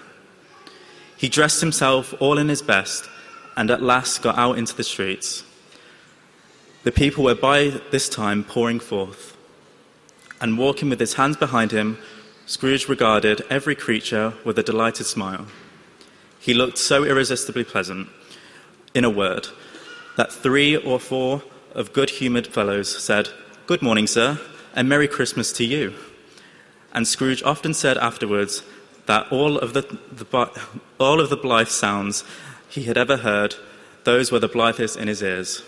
He 1.18 1.28
dressed 1.28 1.60
himself 1.60 2.14
all 2.20 2.38
in 2.38 2.50
his 2.50 2.62
best 2.62 3.10
and 3.56 3.70
at 3.70 3.82
last 3.82 4.22
got 4.22 4.38
out 4.38 4.58
into 4.58 4.76
the 4.76 4.84
streets. 4.84 5.44
The 6.84 6.92
people 6.92 7.24
were 7.24 7.36
by 7.36 7.70
this 7.92 8.10
time 8.10 8.44
pouring 8.44 8.80
forth, 8.80 9.38
and 10.42 10.58
walking 10.58 10.90
with 10.90 11.00
his 11.00 11.14
hands 11.14 11.38
behind 11.38 11.72
him, 11.72 11.98
Scrooge 12.46 12.90
regarded 12.90 13.42
every 13.50 13.76
creature 13.76 14.34
with 14.44 14.60
a 14.60 14.64
delighted 14.64 15.06
smile. 15.06 15.48
He 16.40 16.54
looked 16.54 16.78
so 16.78 17.06
irresistibly 17.06 17.64
pleasant, 17.64 18.10
in 18.94 19.06
a 19.06 19.10
word, 19.10 19.48
that 20.18 20.32
three 20.32 20.76
or 20.76 21.00
four 21.00 21.42
of 21.74 21.94
good 21.94 22.10
humoured 22.10 22.48
fellows 22.48 23.02
said, 23.02 23.30
Good 23.66 23.82
morning, 23.82 24.08
sir, 24.08 24.40
and 24.76 24.90
Merry 24.90 25.08
Christmas 25.08 25.54
to 25.54 25.64
you. 25.64 25.94
And 26.94 27.08
Scrooge 27.08 27.42
often 27.44 27.74
said 27.74 27.98
afterwards 27.98 28.62
that 29.06 29.32
all 29.32 29.58
of 29.58 29.74
the, 29.74 29.82
the, 30.12 30.62
all 31.00 31.20
of 31.20 31.30
the 31.30 31.38
blithe 31.38 31.70
sounds 31.70 32.24
he 32.74 32.86
had 32.86 32.98
ever 32.98 33.18
heard, 33.18 33.54
those 34.04 34.32
were 34.32 34.40
the 34.40 34.48
blithest 34.48 34.98
in 34.98 35.08
his 35.08 35.22
ears. 35.22 35.62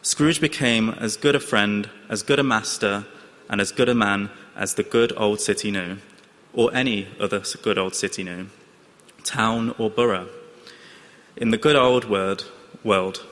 Scrooge 0.00 0.40
became 0.40 0.90
as 0.90 1.16
good 1.16 1.34
a 1.34 1.40
friend, 1.40 1.90
as 2.08 2.22
good 2.22 2.38
a 2.38 2.44
master, 2.44 3.06
and 3.50 3.60
as 3.60 3.72
good 3.72 3.88
a 3.88 3.94
man 3.94 4.30
as 4.54 4.74
the 4.74 4.84
good 4.84 5.12
old 5.16 5.40
city 5.40 5.72
knew, 5.72 5.96
or 6.52 6.72
any 6.72 7.08
other 7.18 7.42
good 7.60 7.76
old 7.76 7.96
city 7.96 8.22
knew, 8.22 8.46
town 9.24 9.74
or 9.78 9.90
borough. 9.90 10.28
In 11.36 11.50
the 11.50 11.56
good 11.56 11.74
old 11.74 12.08
word, 12.08 12.44
world, 12.84 13.26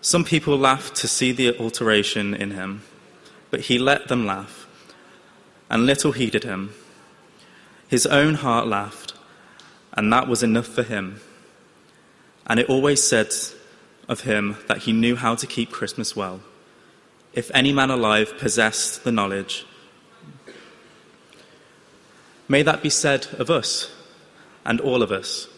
some 0.00 0.24
people 0.24 0.58
laughed 0.58 0.96
to 0.96 1.06
see 1.06 1.30
the 1.30 1.56
alteration 1.56 2.34
in 2.34 2.50
him, 2.50 2.82
but 3.52 3.60
he 3.60 3.78
let 3.78 4.08
them 4.08 4.26
laugh, 4.26 4.66
and 5.70 5.86
little 5.86 6.10
heeded 6.10 6.42
him. 6.42 6.74
His 7.86 8.06
own 8.06 8.34
heart 8.34 8.66
laughed, 8.66 9.05
and 9.96 10.12
that 10.12 10.28
was 10.28 10.42
enough 10.42 10.66
for 10.66 10.82
him. 10.82 11.20
And 12.46 12.60
it 12.60 12.68
always 12.68 13.02
said 13.02 13.32
of 14.08 14.20
him 14.20 14.56
that 14.68 14.78
he 14.78 14.92
knew 14.92 15.16
how 15.16 15.34
to 15.34 15.46
keep 15.46 15.70
Christmas 15.70 16.14
well. 16.14 16.40
If 17.32 17.50
any 17.54 17.72
man 17.72 17.90
alive 17.90 18.38
possessed 18.38 19.04
the 19.04 19.12
knowledge, 19.12 19.66
may 22.48 22.62
that 22.62 22.82
be 22.82 22.90
said 22.90 23.26
of 23.38 23.50
us 23.50 23.90
and 24.64 24.80
all 24.80 25.02
of 25.02 25.10
us. 25.10 25.48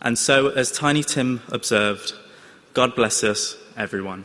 And 0.00 0.18
so, 0.18 0.48
as 0.48 0.72
Tiny 0.72 1.02
Tim 1.02 1.42
observed, 1.48 2.14
God 2.74 2.94
bless 2.96 3.22
us, 3.22 3.56
everyone. 3.76 4.24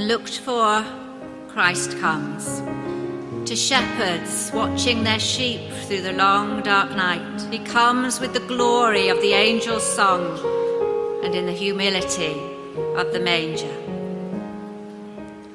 Unlooked 0.00 0.38
for, 0.38 0.82
Christ 1.48 1.98
comes. 1.98 2.62
To 3.46 3.54
shepherds 3.54 4.50
watching 4.54 5.04
their 5.04 5.20
sheep 5.20 5.70
through 5.84 6.00
the 6.00 6.14
long 6.14 6.62
dark 6.62 6.92
night, 6.92 7.42
he 7.50 7.58
comes 7.58 8.18
with 8.18 8.32
the 8.32 8.46
glory 8.48 9.08
of 9.08 9.20
the 9.20 9.34
angel's 9.34 9.84
song 9.84 10.24
and 11.22 11.34
in 11.34 11.44
the 11.44 11.52
humility 11.52 12.32
of 12.96 13.12
the 13.12 13.20
manger. 13.20 13.76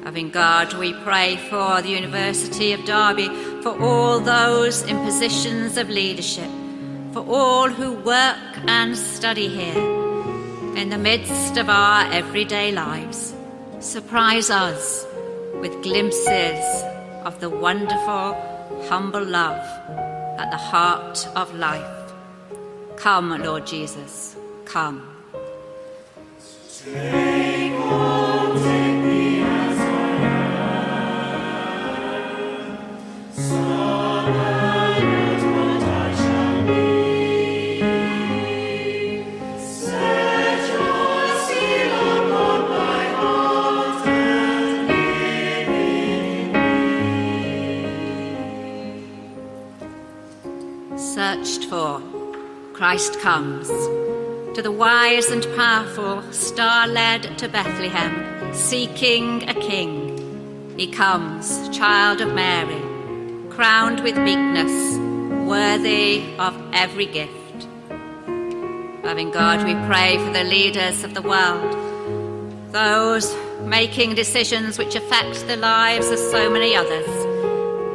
Loving 0.04 0.30
God, 0.30 0.76
we 0.76 0.94
pray 0.94 1.38
for 1.50 1.82
the 1.82 1.90
University 1.90 2.72
of 2.72 2.86
Derby, 2.86 3.30
for 3.64 3.76
all 3.82 4.20
those 4.20 4.84
in 4.84 5.04
positions 5.04 5.76
of 5.76 5.90
leadership, 5.90 6.52
for 7.14 7.26
all 7.28 7.68
who 7.68 7.94
work 7.94 8.60
and 8.68 8.96
study 8.96 9.48
here. 9.48 9.84
In 10.78 10.90
the 10.90 11.00
midst 11.00 11.58
of 11.58 11.68
our 11.68 12.04
everyday 12.14 12.72
lives, 12.72 13.25
surprise 13.86 14.50
us 14.50 15.06
with 15.62 15.72
glimpses 15.84 16.84
of 17.24 17.40
the 17.40 17.50
wonderful, 17.50 18.34
humble 18.90 19.24
love 19.24 19.64
at 20.40 20.50
the 20.50 20.58
heart 20.58 21.28
of 21.36 21.54
life. 21.56 22.12
Come, 22.98 23.30
Lord 23.44 23.68
Jesus, 23.68 24.36
come. 24.66 25.08
searched 26.86 27.45
Christ 52.96 53.20
comes. 53.20 53.68
To 54.56 54.62
the 54.62 54.72
wise 54.72 55.30
and 55.30 55.46
powerful, 55.58 56.22
star 56.32 56.88
led 56.88 57.38
to 57.40 57.50
Bethlehem, 57.50 58.54
seeking 58.54 59.50
a 59.50 59.54
king. 59.54 60.74
He 60.78 60.88
comes, 60.88 61.68
child 61.78 62.22
of 62.22 62.34
Mary, 62.34 62.80
crowned 63.50 64.00
with 64.00 64.18
meekness, 64.18 64.98
worthy 65.46 66.24
of 66.40 66.56
every 66.72 67.06
gift. 67.06 67.68
Loving 69.04 69.30
God, 69.30 69.66
we 69.66 69.74
pray 69.88 70.18
for 70.18 70.32
the 70.32 70.46
leaders 70.46 71.04
of 71.04 71.14
the 71.14 71.22
world, 71.22 72.72
those 72.72 73.36
making 73.64 74.16
decisions 74.16 74.78
which 74.78 74.96
affect 74.96 75.46
the 75.48 75.58
lives 75.58 76.10
of 76.12 76.18
so 76.18 76.50
many 76.50 76.78
others 76.78 77.10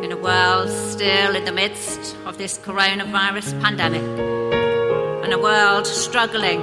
in 0.04 0.12
a 0.12 0.16
world 0.16 0.68
still 0.68 1.34
in 1.34 1.46
the 1.46 1.52
midst 1.52 2.14
of 2.26 2.36
this 2.36 2.58
coronavirus 2.58 3.58
pandemic, 3.62 4.39
and 5.30 5.38
a 5.38 5.42
world 5.44 5.86
struggling 5.86 6.60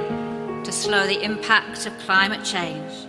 to 0.65 0.73
slow 0.73 1.07
the 1.07 1.23
impact 1.23 1.85
of 1.85 1.97
climate 1.99 2.43
change. 2.43 3.07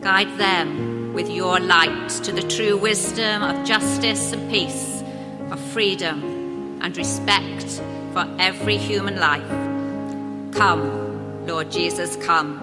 Guide 0.00 0.38
them 0.38 1.12
with 1.12 1.28
your 1.28 1.60
light 1.60 2.08
to 2.08 2.32
the 2.32 2.40
true 2.40 2.78
wisdom 2.78 3.42
of 3.42 3.66
justice 3.66 4.32
and 4.32 4.50
peace, 4.50 5.04
of 5.50 5.60
freedom 5.60 6.78
and 6.80 6.96
respect 6.96 7.82
for 8.14 8.26
every 8.38 8.78
human 8.78 9.16
life. 9.16 9.46
Come, 10.54 11.46
Lord 11.46 11.70
Jesus, 11.70 12.16
come. 12.16 12.61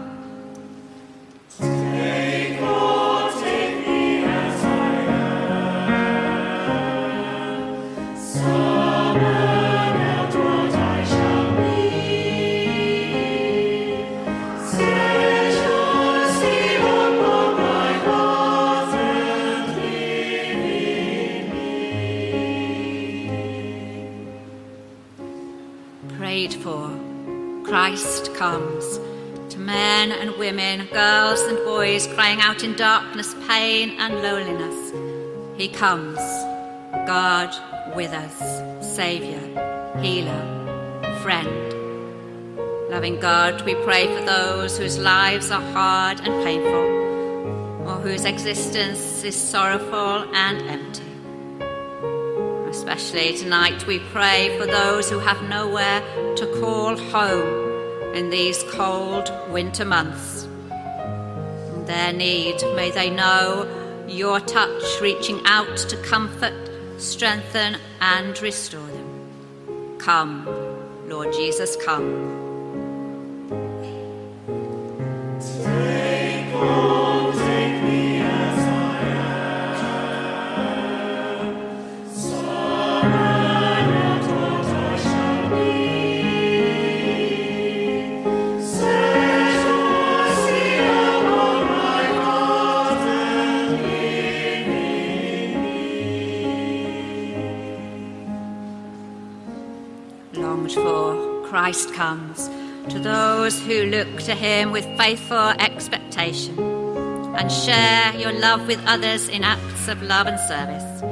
Christ 27.90 28.36
comes 28.36 29.00
to 29.52 29.58
men 29.58 30.12
and 30.12 30.38
women, 30.38 30.86
girls 30.94 31.42
and 31.42 31.58
boys 31.66 32.06
crying 32.06 32.40
out 32.40 32.64
in 32.64 32.76
darkness, 32.76 33.34
pain, 33.48 34.00
and 34.00 34.14
loneliness. 34.22 34.94
He 35.58 35.70
comes, 35.70 36.20
God 37.08 37.50
with 37.96 38.12
us, 38.12 38.96
Saviour, 38.96 39.42
Healer, 40.04 41.20
Friend. 41.24 41.50
Loving 42.92 43.20
God, 43.20 43.66
we 43.66 43.74
pray 43.74 44.06
for 44.16 44.24
those 44.24 44.78
whose 44.78 45.00
lives 45.00 45.50
are 45.50 45.64
hard 45.74 46.20
and 46.20 46.44
painful, 46.44 47.90
or 47.90 47.96
whose 48.04 48.24
existence 48.24 49.24
is 49.24 49.36
sorrowful 49.36 50.32
and 50.36 50.62
empty. 50.70 51.02
Especially 52.70 53.36
tonight, 53.36 53.88
we 53.88 53.98
pray 53.98 54.56
for 54.60 54.68
those 54.68 55.10
who 55.10 55.18
have 55.18 55.42
nowhere 55.50 56.02
to 56.36 56.46
call 56.62 56.96
home 56.96 57.69
in 58.16 58.30
these 58.30 58.64
cold 58.72 59.32
winter 59.50 59.86
months. 59.86 60.44
In 60.44 61.86
their 61.86 62.14
need, 62.14 62.62
may 62.76 62.92
they 62.92 63.10
know 63.10 63.68
your 64.08 64.40
touch 64.40 65.02
reaching 65.02 65.40
out 65.46 65.78
to 65.78 65.98
comfort, 65.98 66.54
strengthen, 66.98 67.78
and 68.02 68.42
restore 68.42 68.88
them. 68.88 69.98
Come, 70.00 70.46
Lord 71.08 71.34
Jesus, 71.34 71.76
come. 71.84 72.39
Christ 101.70 101.94
comes 101.94 102.48
to 102.92 102.98
those 102.98 103.62
who 103.62 103.84
look 103.84 104.22
to 104.22 104.34
him 104.34 104.72
with 104.72 104.86
faithful 104.98 105.50
expectation 105.60 106.58
and 106.58 107.52
share 107.52 108.12
your 108.16 108.32
love 108.32 108.66
with 108.66 108.84
others 108.88 109.30
in 109.30 109.44
acts 109.44 109.88
of 109.88 110.02
love 110.02 110.26
and 110.26 110.40
service. 110.50 111.04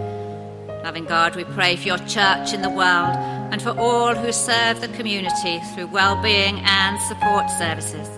Loving 0.84 1.05
God, 1.05 1.36
we 1.36 1.43
pray 1.43 1.76
for 1.76 1.86
your 1.89 1.99
church 1.99 2.53
in 2.53 2.64
the 2.64 2.72
world 2.72 3.16
and 3.51 3.62
for 3.62 3.70
all 3.78 4.16
who 4.16 4.32
serve 4.32 4.82
the 4.82 4.88
community 4.88 5.60
through 5.76 5.86
well-being 5.89 6.60
and 6.62 6.99
support 7.01 7.47
services. 7.51 8.10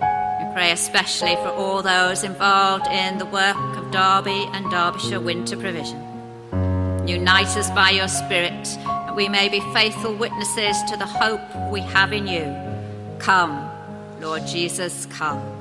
We 0.00 0.54
pray 0.54 0.70
especially 0.70 1.34
for 1.42 1.48
all 1.48 1.82
those 1.82 2.22
involved 2.22 2.86
in 2.86 3.18
the 3.18 3.26
work 3.26 3.56
of 3.76 3.90
Derby 3.90 4.48
and 4.52 4.70
Derbyshire 4.70 5.18
Winter 5.18 5.56
Provision. 5.56 5.98
Unite 7.08 7.56
us 7.56 7.68
by 7.70 7.90
your 7.90 8.06
Spirit, 8.06 8.78
that 9.10 9.16
we 9.16 9.28
may 9.28 9.48
be 9.48 9.58
faithful 9.72 10.14
witnesses 10.14 10.80
to 10.88 10.96
the 10.96 11.04
hope 11.04 11.40
we 11.72 11.80
have 11.80 12.12
in 12.12 12.28
you. 12.28 12.54
Come, 13.18 13.68
Lord 14.20 14.46
Jesus, 14.46 15.06
come. 15.06 15.59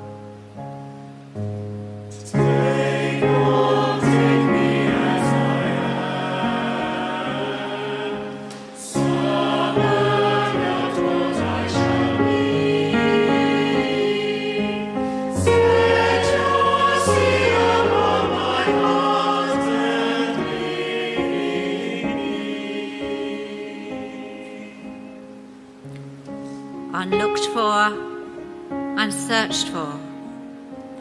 Unlooked 27.11 27.47
for 27.47 28.69
and 28.71 29.11
searched 29.11 29.69
for, 29.69 29.99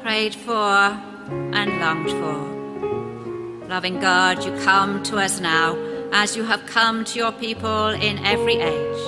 prayed 0.00 0.34
for 0.34 0.96
and 1.52 1.80
longed 1.82 2.08
for. 2.08 3.68
Loving 3.68 4.00
God, 4.00 4.42
you 4.42 4.50
come 4.64 5.02
to 5.02 5.18
us 5.18 5.38
now 5.38 5.76
as 6.10 6.34
you 6.34 6.44
have 6.44 6.64
come 6.64 7.04
to 7.04 7.18
your 7.18 7.32
people 7.32 7.88
in 7.88 8.24
every 8.24 8.54
age. 8.54 9.06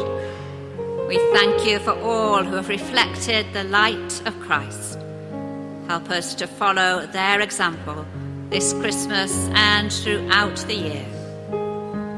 We 1.09 1.16
thank 1.32 1.66
you 1.66 1.78
for 1.78 1.92
all 1.92 2.44
who 2.44 2.57
have 2.57 2.68
reflected 2.68 3.51
the 3.55 3.64
light 3.64 4.20
of 4.26 4.38
Christ. 4.40 4.98
Help 5.88 6.11
us 6.11 6.34
to 6.34 6.46
follow 6.46 7.07
their 7.07 7.40
example 7.40 8.05
this 8.51 8.74
Christmas 8.74 9.32
and 9.55 9.90
throughout 9.90 10.59
the 10.66 10.74
year. 10.74 11.07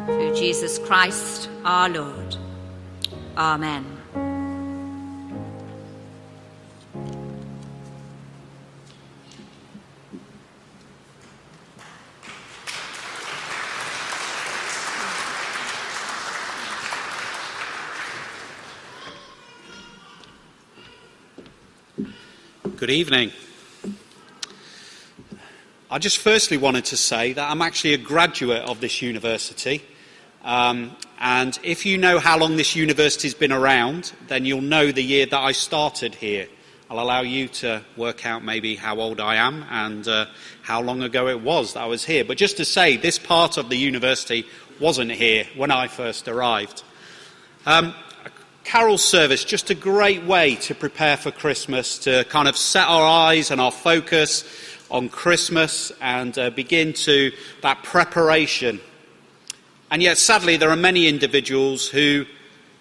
Through 0.06 0.34
Jesus 0.34 0.80
Christ 0.80 1.48
our 1.64 1.88
Lord. 1.88 2.36
Amen. 3.36 4.01
Good 22.82 22.90
evening. 22.90 23.30
I 25.88 26.00
just 26.00 26.18
firstly 26.18 26.56
wanted 26.56 26.84
to 26.86 26.96
say 26.96 27.32
that 27.32 27.48
I'm 27.48 27.62
actually 27.62 27.94
a 27.94 27.96
graduate 27.96 28.62
of 28.62 28.80
this 28.80 29.00
university. 29.00 29.84
Um, 30.42 30.96
and 31.20 31.56
if 31.62 31.86
you 31.86 31.96
know 31.96 32.18
how 32.18 32.36
long 32.36 32.56
this 32.56 32.74
university's 32.74 33.34
been 33.34 33.52
around, 33.52 34.12
then 34.26 34.44
you'll 34.44 34.62
know 34.62 34.90
the 34.90 35.00
year 35.00 35.26
that 35.26 35.38
I 35.38 35.52
started 35.52 36.16
here. 36.16 36.48
I'll 36.90 36.98
allow 36.98 37.20
you 37.20 37.46
to 37.62 37.84
work 37.96 38.26
out 38.26 38.42
maybe 38.42 38.74
how 38.74 38.98
old 38.98 39.20
I 39.20 39.36
am 39.36 39.64
and 39.70 40.08
uh, 40.08 40.26
how 40.62 40.82
long 40.82 41.04
ago 41.04 41.28
it 41.28 41.40
was 41.40 41.74
that 41.74 41.84
I 41.84 41.86
was 41.86 42.04
here. 42.04 42.24
But 42.24 42.36
just 42.36 42.56
to 42.56 42.64
say, 42.64 42.96
this 42.96 43.16
part 43.16 43.58
of 43.58 43.68
the 43.68 43.76
university 43.76 44.44
wasn't 44.80 45.12
here 45.12 45.46
when 45.54 45.70
I 45.70 45.86
first 45.86 46.26
arrived. 46.26 46.82
Um, 47.64 47.94
carol 48.64 48.98
service, 48.98 49.44
just 49.44 49.70
a 49.70 49.74
great 49.74 50.24
way 50.24 50.56
to 50.56 50.74
prepare 50.74 51.16
for 51.16 51.30
Christmas, 51.30 51.98
to 52.00 52.24
kind 52.24 52.48
of 52.48 52.56
set 52.56 52.86
our 52.86 53.04
eyes 53.04 53.50
and 53.50 53.60
our 53.60 53.72
focus 53.72 54.44
on 54.90 55.08
Christmas 55.08 55.92
and 56.00 56.36
uh, 56.38 56.50
begin 56.50 56.92
to 56.92 57.32
that 57.62 57.82
preparation. 57.82 58.80
And 59.90 60.02
yet, 60.02 60.18
sadly, 60.18 60.56
there 60.56 60.70
are 60.70 60.76
many 60.76 61.08
individuals 61.08 61.88
who 61.88 62.26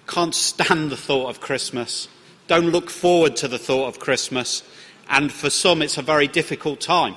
can't 0.08 0.36
stand 0.36 0.92
the 0.92 0.98
thought 0.98 1.30
of 1.30 1.42
Christmas, 1.42 2.08
don't 2.48 2.72
look 2.72 2.90
forward 2.90 3.38
to 3.38 3.48
the 3.48 3.58
thought 3.58 3.88
of 3.88 4.00
Christmas, 4.00 4.64
and 5.10 5.32
for 5.32 5.50
some, 5.50 5.82
it's 5.82 5.98
a 5.98 6.02
very 6.02 6.28
difficult 6.28 6.82
time. 6.82 7.16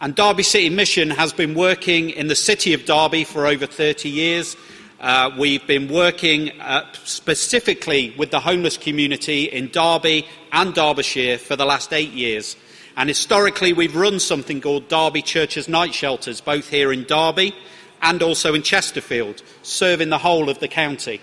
And 0.00 0.16
Derby 0.16 0.42
City 0.42 0.68
Mission 0.70 1.10
has 1.10 1.32
been 1.32 1.54
working 1.54 2.10
in 2.10 2.26
the 2.26 2.34
city 2.34 2.74
of 2.74 2.84
Derby 2.84 3.22
for 3.22 3.46
over 3.46 3.66
30 3.66 4.08
years. 4.08 4.56
Uh, 5.02 5.34
we've 5.36 5.66
been 5.66 5.88
working 5.88 6.52
uh, 6.60 6.86
specifically 7.02 8.14
with 8.16 8.30
the 8.30 8.38
homeless 8.38 8.76
community 8.76 9.46
in 9.46 9.66
Derby 9.66 10.24
and 10.52 10.72
Derbyshire 10.72 11.38
for 11.38 11.56
the 11.56 11.64
last 11.64 11.92
eight 11.92 12.12
years. 12.12 12.54
And 12.96 13.08
historically, 13.08 13.72
we've 13.72 13.96
run 13.96 14.20
something 14.20 14.60
called 14.60 14.86
Derby 14.86 15.22
Churches 15.22 15.68
Night 15.68 15.92
Shelters, 15.92 16.40
both 16.40 16.68
here 16.68 16.92
in 16.92 17.02
Derby 17.02 17.52
and 18.00 18.22
also 18.22 18.54
in 18.54 18.62
Chesterfield, 18.62 19.42
serving 19.64 20.08
the 20.08 20.18
whole 20.18 20.48
of 20.48 20.60
the 20.60 20.68
county. 20.68 21.20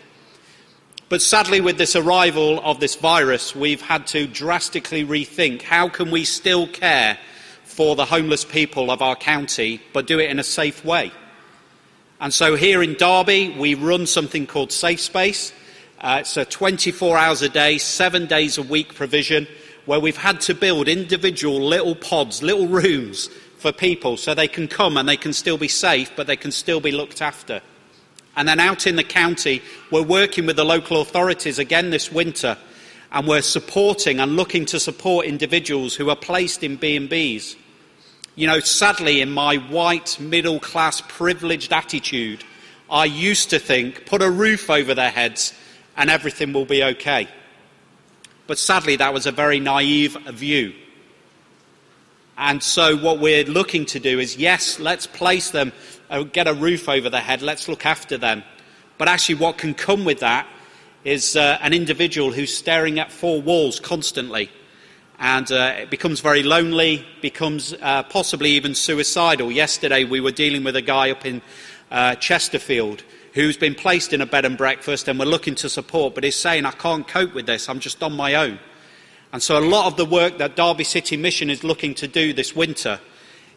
But 1.08 1.22
sadly, 1.22 1.62
with 1.62 1.78
this 1.78 1.96
arrival 1.96 2.60
of 2.60 2.82
this 2.82 2.96
virus, 2.96 3.56
we've 3.56 3.82
had 3.82 4.08
to 4.08 4.28
drastically 4.28 5.06
rethink 5.06 5.62
how 5.62 5.88
can 5.88 6.12
we 6.12 6.26
still 6.26 6.68
care 6.68 7.18
for 7.64 7.96
the 7.96 8.04
homeless 8.04 8.44
people 8.44 8.92
of 8.92 9.02
our 9.02 9.16
county, 9.16 9.80
but 9.94 10.06
do 10.06 10.20
it 10.20 10.30
in 10.30 10.38
a 10.38 10.44
safe 10.44 10.84
way. 10.84 11.14
And 12.22 12.34
so 12.34 12.56
here 12.56 12.84
in 12.84 12.96
Derby, 12.96 13.56
we 13.58 13.76
run 13.76 14.06
something 14.06 14.46
called 14.46 14.74
Safe 14.74 15.00
Space. 15.00 15.54
Uh, 16.02 16.18
it's 16.20 16.36
a 16.36 16.44
24 16.44 17.18
hours 17.18 17.42
a 17.42 17.48
day, 17.48 17.78
seven 17.78 18.26
days 18.26 18.58
a 18.58 18.64
week 18.64 18.94
provision 18.94 19.48
where 19.86 20.02
we've 20.02 20.18
had 20.18 20.42
to 20.42 20.54
build 20.54 20.90
individual 20.90 21.62
little 21.62 21.96
pods, 21.96 22.44
little 22.44 22.68
rooms 22.68 23.30
for 23.58 23.72
people 23.72 24.18
so 24.18 24.34
they 24.34 24.50
can 24.50 24.68
come 24.68 24.98
and 24.98 25.08
they 25.08 25.16
can 25.16 25.32
still 25.32 25.58
be 25.58 25.70
safe, 25.70 26.12
but 26.18 26.28
they 26.28 26.36
can 26.36 26.52
still 26.52 26.82
be 26.82 26.92
looked 26.92 27.22
after. 27.22 27.62
And 28.36 28.50
then 28.50 28.60
out 28.60 28.86
in 28.86 28.98
the 28.98 29.04
county, 29.04 29.62
we're 29.90 30.04
working 30.04 30.46
with 30.46 30.58
the 30.58 30.66
local 30.66 31.02
authorities 31.02 31.58
again 31.58 31.90
this 31.90 32.12
winter, 32.12 32.58
and 33.14 33.28
we're 33.28 33.42
supporting 33.42 34.20
and 34.20 34.36
looking 34.36 34.66
to 34.68 34.80
support 34.80 35.26
individuals 35.26 35.96
who 35.96 36.10
are 36.10 36.18
placed 36.18 36.64
in 36.64 36.76
B&Bs. 36.76 37.56
You 38.40 38.48
know, 38.48 38.62
sadly, 38.62 39.20
in 39.20 39.32
my 39.32 39.58
white, 39.58 40.18
middle 40.18 40.62
class, 40.62 41.02
privileged 41.02 41.74
attitude, 41.74 42.46
I 42.90 43.04
used 43.04 43.50
to 43.50 43.60
think 43.60 44.06
put 44.06 44.22
a 44.22 44.32
roof 44.32 44.70
over 44.70 44.96
their 44.96 45.10
heads 45.10 45.54
and 45.98 46.10
everything 46.10 46.54
will 46.54 46.64
be 46.64 46.82
okay. 46.82 47.28
But 48.48 48.58
sadly, 48.58 48.96
that 48.96 49.14
was 49.14 49.26
a 49.26 49.34
very 49.34 49.60
naive 49.60 50.16
view. 50.30 50.74
And 52.38 52.64
so, 52.64 52.96
what 52.96 53.20
we're 53.20 53.44
looking 53.44 53.86
to 53.88 54.00
do 54.00 54.20
is 54.20 54.38
yes, 54.38 54.80
let's 54.80 55.06
place 55.06 55.50
them, 55.50 55.74
uh, 56.10 56.24
get 56.24 56.48
a 56.48 56.54
roof 56.54 56.88
over 56.88 57.10
their 57.10 57.20
head, 57.20 57.42
let's 57.42 57.68
look 57.68 57.86
after 57.86 58.18
them. 58.18 58.46
But 58.98 59.10
actually, 59.10 59.36
what 59.36 59.58
can 59.58 59.74
come 59.74 60.06
with 60.06 60.22
that 60.22 60.48
is 61.04 61.36
uh, 61.36 61.58
an 61.60 61.74
individual 61.74 62.32
who's 62.32 62.56
staring 62.56 63.00
at 63.00 63.12
four 63.12 63.42
walls 63.42 63.82
constantly. 63.82 64.50
And 65.20 65.52
uh, 65.52 65.76
it 65.80 65.90
becomes 65.90 66.22
very 66.22 66.44
lonely, 66.44 67.06
becomes 67.22 67.74
uh, 67.82 68.04
possibly 68.04 68.52
even 68.52 68.74
suicidal. 68.74 69.52
Yesterday, 69.52 70.06
we 70.06 70.22
were 70.22 70.32
dealing 70.32 70.64
with 70.64 70.78
a 70.78 70.82
guy 70.82 71.12
up 71.12 71.26
in 71.26 71.42
uh, 71.92 72.16
Chesterfield 72.16 73.04
who's 73.34 73.58
been 73.58 73.76
placed 73.76 74.14
in 74.14 74.22
a 74.22 74.26
bed 74.26 74.46
and 74.46 74.58
breakfast, 74.58 75.08
and 75.08 75.20
we're 75.20 75.26
looking 75.26 75.56
to 75.56 75.70
support, 75.70 76.16
but 76.16 76.24
he's 76.24 76.36
saying, 76.36 76.66
I 76.66 76.72
can't 76.72 77.08
cope 77.08 77.34
with 77.34 77.46
this, 77.46 77.70
I'm 77.70 77.80
just 77.80 78.02
on 78.02 78.14
my 78.14 78.36
own. 78.36 78.60
And 79.32 79.44
so, 79.44 79.60
a 79.60 79.62
lot 79.64 79.88
of 79.88 79.98
the 79.98 80.06
work 80.06 80.38
that 80.40 80.56
Derby 80.56 80.84
City 80.84 81.16
Mission 81.16 81.50
is 81.50 81.64
looking 81.64 81.94
to 81.96 82.08
do 82.08 82.34
this 82.34 82.56
winter 82.56 83.00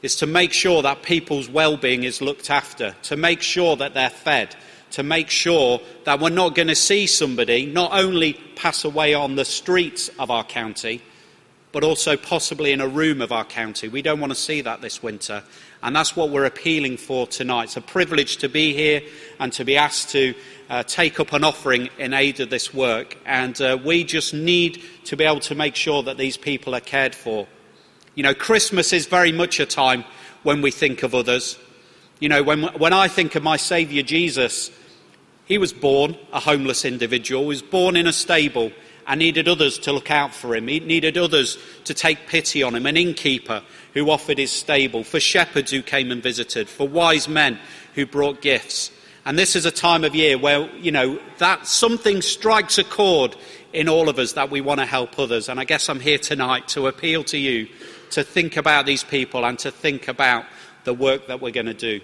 is 0.02 0.16
to 0.16 0.26
make 0.26 0.52
sure 0.52 0.82
that 0.82 1.02
people's 1.02 1.48
well-being 1.48 2.04
is 2.04 2.20
looked 2.20 2.50
after, 2.50 2.94
to 3.02 3.16
make 3.16 3.40
sure 3.40 3.76
that 3.76 3.94
they're 3.94 4.10
fed, 4.10 4.54
to 4.90 5.02
make 5.02 5.30
sure 5.30 5.80
that 6.04 6.20
we're 6.20 6.28
not 6.28 6.54
going 6.54 6.68
to 6.68 6.74
see 6.74 7.06
somebody 7.06 7.64
not 7.64 7.92
only 7.92 8.34
pass 8.56 8.84
away 8.84 9.14
on 9.14 9.36
the 9.36 9.44
streets 9.44 10.10
of 10.18 10.30
our 10.30 10.44
county, 10.44 11.00
but 11.72 11.82
also 11.82 12.16
possibly 12.16 12.72
in 12.72 12.80
a 12.80 12.86
room 12.86 13.22
of 13.22 13.32
our 13.32 13.44
county. 13.44 13.88
We 13.88 14.02
don't 14.02 14.20
want 14.20 14.30
to 14.30 14.38
see 14.38 14.60
that 14.60 14.82
this 14.82 15.02
winter. 15.02 15.42
And 15.82 15.96
that's 15.96 16.14
what 16.14 16.30
we're 16.30 16.44
appealing 16.44 16.98
for 16.98 17.26
tonight. 17.26 17.64
It's 17.64 17.76
a 17.78 17.80
privilege 17.80 18.36
to 18.38 18.48
be 18.48 18.74
here 18.74 19.00
and 19.40 19.52
to 19.54 19.64
be 19.64 19.78
asked 19.78 20.10
to 20.10 20.34
uh, 20.68 20.82
take 20.84 21.18
up 21.18 21.32
an 21.32 21.44
offering 21.44 21.88
in 21.98 22.12
aid 22.12 22.40
of 22.40 22.50
this 22.50 22.72
work. 22.74 23.16
And 23.24 23.58
uh, 23.60 23.78
we 23.82 24.04
just 24.04 24.34
need 24.34 24.82
to 25.04 25.16
be 25.16 25.24
able 25.24 25.40
to 25.40 25.54
make 25.54 25.74
sure 25.74 26.02
that 26.02 26.18
these 26.18 26.36
people 26.36 26.74
are 26.74 26.80
cared 26.80 27.14
for. 27.14 27.48
You 28.14 28.22
know, 28.22 28.34
Christmas 28.34 28.92
is 28.92 29.06
very 29.06 29.32
much 29.32 29.58
a 29.58 29.66
time 29.66 30.04
when 30.42 30.60
we 30.60 30.70
think 30.70 31.02
of 31.02 31.14
others. 31.14 31.58
You 32.20 32.28
know, 32.28 32.42
when, 32.42 32.64
when 32.74 32.92
I 32.92 33.08
think 33.08 33.34
of 33.34 33.42
my 33.42 33.56
Saviour 33.56 34.02
Jesus, 34.02 34.70
he 35.46 35.56
was 35.58 35.72
born 35.72 36.16
a 36.32 36.38
homeless 36.38 36.84
individual, 36.84 37.42
he 37.42 37.48
was 37.48 37.62
born 37.62 37.96
in 37.96 38.06
a 38.06 38.12
stable 38.12 38.70
and 39.06 39.18
needed 39.18 39.48
others 39.48 39.78
to 39.80 39.92
look 39.92 40.10
out 40.10 40.34
for 40.34 40.54
him. 40.54 40.68
He 40.68 40.80
needed 40.80 41.18
others 41.18 41.58
to 41.84 41.94
take 41.94 42.26
pity 42.26 42.62
on 42.62 42.74
him, 42.74 42.86
an 42.86 42.96
innkeeper 42.96 43.62
who 43.94 44.10
offered 44.10 44.38
his 44.38 44.50
stable, 44.50 45.04
for 45.04 45.20
shepherds 45.20 45.70
who 45.70 45.82
came 45.82 46.10
and 46.10 46.22
visited, 46.22 46.68
for 46.68 46.88
wise 46.88 47.28
men 47.28 47.58
who 47.94 48.06
brought 48.06 48.40
gifts. 48.40 48.90
And 49.24 49.38
this 49.38 49.54
is 49.54 49.66
a 49.66 49.70
time 49.70 50.02
of 50.04 50.14
year 50.14 50.36
where, 50.36 50.68
you 50.76 50.90
know, 50.90 51.18
that 51.38 51.66
something 51.66 52.22
strikes 52.22 52.78
a 52.78 52.84
chord 52.84 53.36
in 53.72 53.88
all 53.88 54.08
of 54.08 54.18
us 54.18 54.32
that 54.32 54.50
we 54.50 54.60
want 54.60 54.80
to 54.80 54.86
help 54.86 55.18
others. 55.18 55.48
And 55.48 55.60
I 55.60 55.64
guess 55.64 55.88
I'm 55.88 56.00
here 56.00 56.18
tonight 56.18 56.68
to 56.68 56.86
appeal 56.88 57.24
to 57.24 57.38
you 57.38 57.68
to 58.10 58.22
think 58.22 58.56
about 58.56 58.84
these 58.86 59.04
people 59.04 59.44
and 59.44 59.58
to 59.60 59.70
think 59.70 60.08
about 60.08 60.44
the 60.84 60.92
work 60.92 61.28
that 61.28 61.40
we're 61.40 61.52
going 61.52 61.66
to 61.66 61.74
do. 61.74 62.00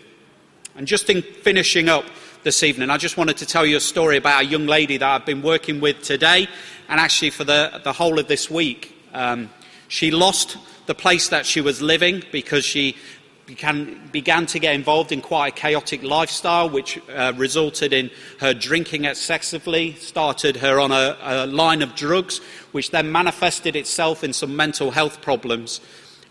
And 0.77 0.87
just 0.87 1.11
in 1.11 1.23
finishing 1.23 1.89
up 1.89 2.05
this 2.43 2.63
evening, 2.63 2.91
I 2.91 2.97
just 2.97 3.17
wanted 3.17 3.37
to 3.39 3.47
tell 3.47 3.67
you 3.67 3.77
a 3.77 3.81
story 3.81 4.17
about 4.17 4.43
a 4.43 4.47
young 4.47 4.67
lady 4.67 4.97
that 4.97 5.09
I've 5.09 5.27
been 5.27 5.43
working 5.43 5.81
with 5.81 6.03
today 6.03 6.49
and 6.89 7.01
actually 7.01 7.31
for 7.31 7.45
the, 7.45 7.81
the 7.83 7.93
whole 7.93 8.19
of 8.19 8.29
this 8.29 8.51
week. 8.51 8.95
Um, 9.13 9.51
she 9.89 10.11
lost 10.11 10.57
the 10.87 10.95
place 10.95 11.29
that 11.29 11.47
she 11.47 11.61
was 11.61 11.83
living 11.83 12.23
because 12.31 12.65
she 12.65 12.97
began, 13.47 14.09
began 14.13 14.47
to 14.47 14.59
get 14.59 14.75
involved 14.75 15.11
in 15.11 15.21
quite 15.21 15.53
a 15.53 15.57
chaotic 15.57 16.03
lifestyle, 16.03 16.71
which 16.71 17.01
uh, 17.09 17.33
resulted 17.37 17.93
in 17.93 18.11
her 18.41 18.55
drinking 18.55 19.05
excessively, 19.05 19.95
started 19.95 20.57
her 20.59 20.79
on 20.79 20.93
a, 20.93 21.17
a 21.21 21.47
line 21.47 21.83
of 21.83 21.95
drugs, 21.95 22.39
which 22.73 22.91
then 22.91 23.11
manifested 23.11 23.75
itself 23.75 24.23
in 24.23 24.33
some 24.33 24.55
mental 24.55 24.91
health 24.91 25.21
problems. 25.23 25.81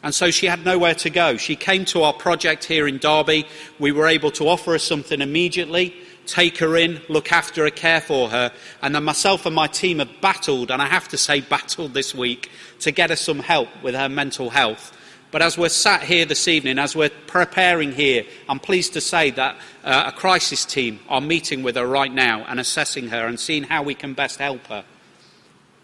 And 0.03 0.13
so 0.13 0.31
she 0.31 0.45
had 0.45 0.63
nowhere 0.63 0.95
to 0.95 1.09
go. 1.09 1.37
She 1.37 1.55
came 1.55 1.85
to 1.85 2.03
our 2.03 2.13
project 2.13 2.65
here 2.65 2.87
in 2.87 2.97
Derby. 2.97 3.47
We 3.79 3.91
were 3.91 4.07
able 4.07 4.31
to 4.31 4.47
offer 4.47 4.71
her 4.71 4.79
something 4.79 5.21
immediately, 5.21 5.95
take 6.25 6.59
her 6.59 6.77
in, 6.77 7.01
look 7.09 7.31
after 7.31 7.63
her, 7.63 7.71
care 7.71 8.01
for 8.01 8.29
her. 8.29 8.51
And 8.81 8.93
then 8.93 9.03
myself 9.03 9.45
and 9.45 9.55
my 9.55 9.67
team 9.67 9.99
have 9.99 10.21
battled, 10.21 10.71
and 10.71 10.81
I 10.81 10.85
have 10.85 11.07
to 11.09 11.17
say, 11.17 11.41
battled 11.41 11.93
this 11.93 12.13
week, 12.13 12.51
to 12.81 12.91
get 12.91 13.09
her 13.09 13.15
some 13.15 13.39
help 13.39 13.69
with 13.81 13.95
her 13.95 14.07
mental 14.07 14.49
health. 14.51 14.93
But 15.29 15.41
as 15.41 15.57
we're 15.57 15.69
sat 15.69 16.03
here 16.03 16.25
this 16.25 16.47
evening, 16.47 16.79
as 16.79 16.95
we're 16.95 17.09
preparing 17.09 17.91
here, 17.91 18.23
I'm 18.47 18.59
pleased 18.59 18.93
to 18.93 19.01
say 19.01 19.31
that 19.31 19.57
uh, 19.83 20.05
a 20.07 20.11
crisis 20.11 20.63
team 20.63 21.01
are 21.09 21.19
meeting 21.19 21.63
with 21.63 21.75
her 21.75 21.85
right 21.85 22.13
now 22.13 22.45
and 22.47 22.59
assessing 22.59 23.09
her 23.09 23.27
and 23.27 23.37
seeing 23.37 23.63
how 23.63 23.83
we 23.83 23.93
can 23.93 24.13
best 24.13 24.39
help 24.39 24.67
her. 24.67 24.85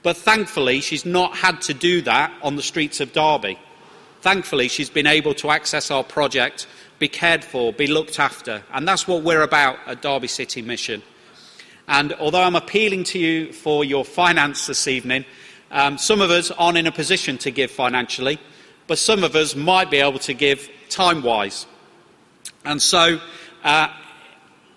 But 0.02 0.18
thankfully, 0.18 0.82
she's 0.82 1.06
not 1.06 1.36
had 1.36 1.62
to 1.64 1.74
do 1.74 2.02
that 2.04 2.32
on 2.42 2.56
the 2.56 2.62
streets 2.62 3.02
of 3.02 3.12
Derby. 3.12 3.58
Thankfully, 4.24 4.70
she's 4.70 4.90
been 4.90 5.06
able 5.06 5.34
to 5.34 5.52
access 5.52 5.92
our 5.92 6.02
project, 6.02 6.66
be 6.98 7.10
cared 7.10 7.44
for, 7.44 7.74
be 7.74 7.88
looked 7.88 8.22
after. 8.22 8.64
And 8.72 8.88
that's 8.88 9.06
what 9.06 9.22
we're 9.22 9.42
about 9.42 9.80
at 9.86 10.02
Derby 10.02 10.30
City 10.30 10.62
Mission. 10.62 11.04
And 11.90 12.14
although 12.14 12.42
I'm 12.42 12.56
appealing 12.56 13.04
to 13.04 13.20
you 13.20 13.52
for 13.52 13.84
your 13.84 14.06
finance 14.06 14.66
this 14.66 14.88
evening, 14.88 15.26
um, 15.72 15.98
some 15.98 16.22
of 16.22 16.32
us 16.32 16.52
aren't 16.52 16.78
in 16.78 16.88
a 16.88 16.92
position 16.92 17.38
to 17.40 17.52
give 17.52 17.70
financially, 17.70 18.40
but 18.88 18.98
some 18.98 19.26
of 19.26 19.36
us 19.36 19.58
might 19.58 19.92
be 19.92 19.98
able 19.98 20.20
to 20.20 20.34
give 20.34 20.70
time 20.88 21.22
wise. 21.22 21.66
And 22.64 22.82
so, 22.82 23.20
uh, 23.66 23.90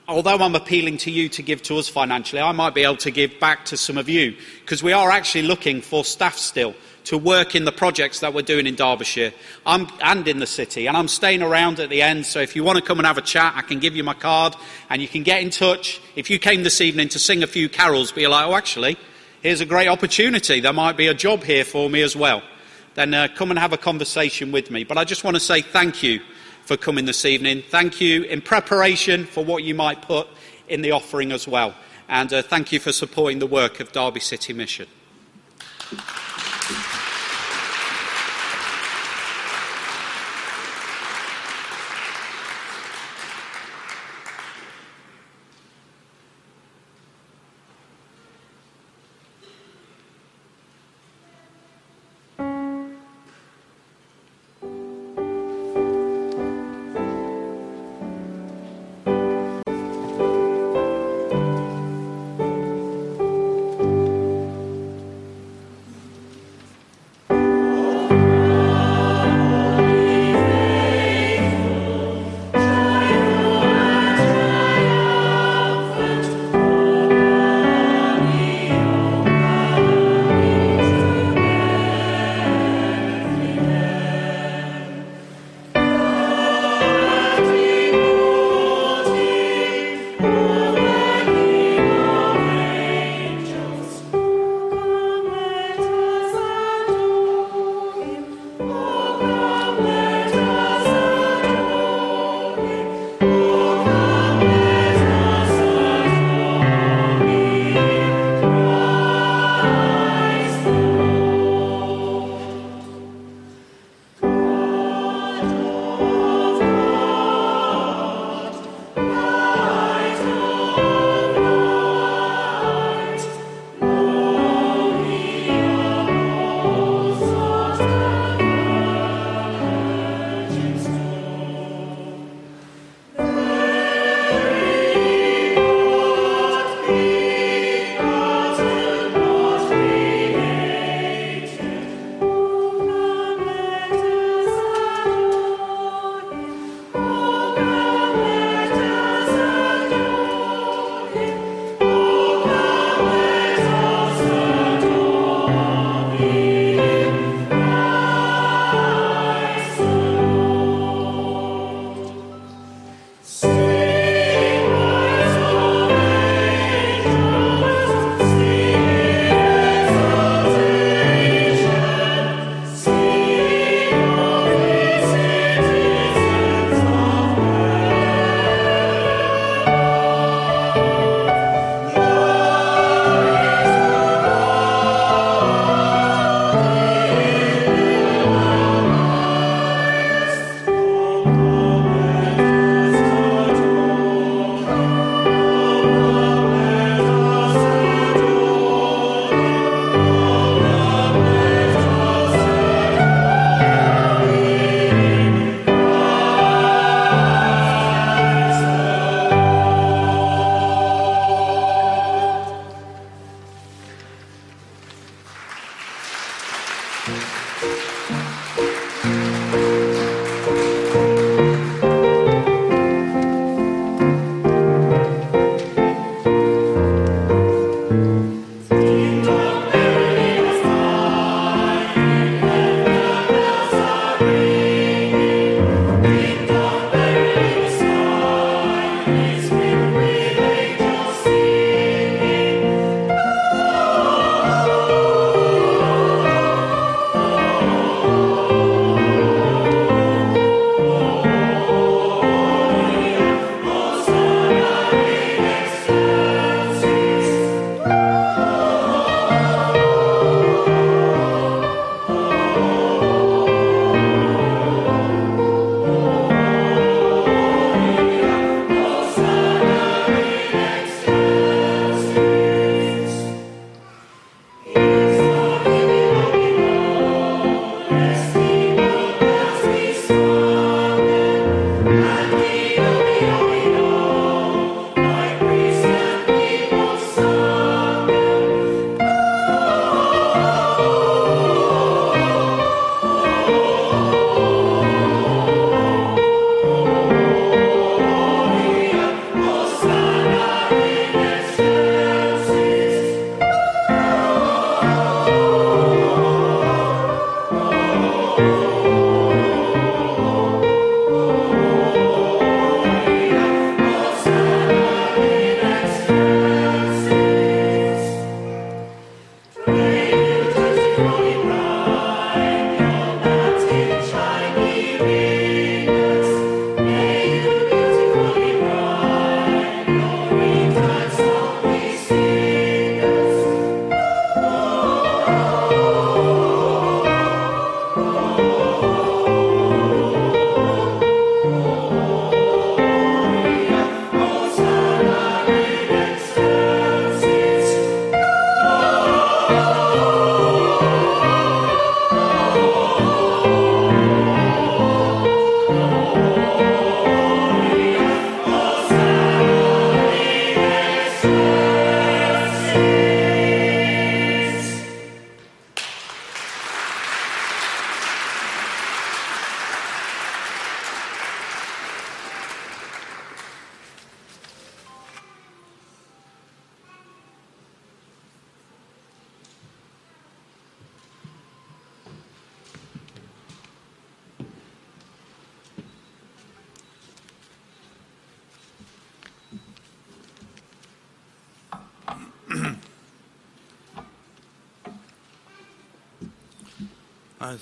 although 0.09 0.37
I'm 0.37 0.55
appealing 0.55 0.99
to 0.99 1.11
you 1.11 1.29
to 1.31 1.43
give 1.43 1.63
to 1.63 1.79
us 1.79 1.89
financially, 1.89 2.41
I 2.41 2.53
might 2.53 2.75
be 2.75 2.83
able 2.85 2.97
to 2.99 3.11
give 3.11 3.39
back 3.41 3.65
to 3.67 3.77
some 3.77 3.99
of 3.99 4.09
you 4.09 4.37
because 4.61 4.83
we 4.83 4.93
are 4.93 5.11
actually 5.11 5.43
looking 5.43 5.81
for 5.81 6.05
staff 6.05 6.37
still 6.37 6.75
to 7.05 7.17
work 7.17 7.55
in 7.55 7.65
the 7.65 7.73
projects 7.73 8.21
that 8.21 8.35
we're 8.35 8.43
doing 8.43 8.67
in 8.67 8.75
Derbyshire 8.75 9.33
I'm, 9.65 9.87
and 10.03 10.27
in 10.27 10.41
the 10.41 10.47
city. 10.47 10.87
And 10.89 10.97
I'm 10.97 11.07
staying 11.07 11.41
around 11.41 11.79
at 11.79 11.89
the 11.89 12.03
end, 12.03 12.27
so 12.27 12.41
if 12.41 12.57
you 12.57 12.65
want 12.65 12.79
to 12.79 12.85
come 12.85 12.99
and 12.99 13.07
have 13.07 13.19
a 13.19 13.23
chat, 13.23 13.55
I 13.57 13.63
can 13.63 13.79
give 13.79 13.95
you 13.95 14.03
my 14.03 14.15
card 14.15 14.57
and 14.91 15.01
you 15.01 15.09
can 15.09 15.23
get 15.23 15.41
in 15.41 15.51
touch. 15.51 16.01
If 16.17 16.31
you 16.31 16.39
came 16.39 16.63
this 16.63 16.81
evening 16.81 17.09
to 17.11 17.19
sing 17.19 17.43
a 17.43 17.47
few 17.47 17.69
carols, 17.69 18.13
you're 18.17 18.31
like, 18.31 18.47
oh, 18.47 18.55
actually, 18.55 18.97
here's 19.41 19.61
a 19.61 19.67
great 19.67 19.89
opportunity. 19.89 20.61
There 20.61 20.73
might 20.73 20.97
be 20.97 21.07
a 21.07 21.15
job 21.15 21.45
here 21.45 21.65
for 21.65 21.89
me 21.89 22.03
as 22.03 22.17
well. 22.17 22.43
Then 22.95 23.15
uh, 23.15 23.29
come 23.35 23.51
and 23.51 23.59
have 23.59 23.73
a 23.73 23.79
conversation 23.79 24.51
with 24.51 24.71
me. 24.71 24.83
But 24.83 24.99
I 24.99 25.05
just 25.05 25.23
want 25.23 25.37
to 25.37 25.41
say 25.41 25.63
thank 25.63 26.03
you 26.03 26.21
for 26.67 26.77
coming 26.77 27.05
this 27.05 27.25
evening. 27.25 27.63
Thank 27.71 28.01
you 28.01 28.25
in 28.25 28.43
preparation 28.43 29.25
for 29.25 29.45
what 29.45 29.63
you 29.63 29.73
might 29.73 30.03
put 30.03 30.27
in 30.69 30.83
the 30.83 30.91
offering 30.91 31.31
as 31.31 31.47
well. 31.47 31.77
And 32.09 32.33
uh, 32.33 32.43
thank 32.43 32.73
you 32.73 32.81
for 32.81 32.91
supporting 32.91 33.39
the 33.39 33.47
work 33.47 33.79
of 33.79 33.93
Derby 33.93 34.19
City 34.19 34.53
Mission. 34.53 34.89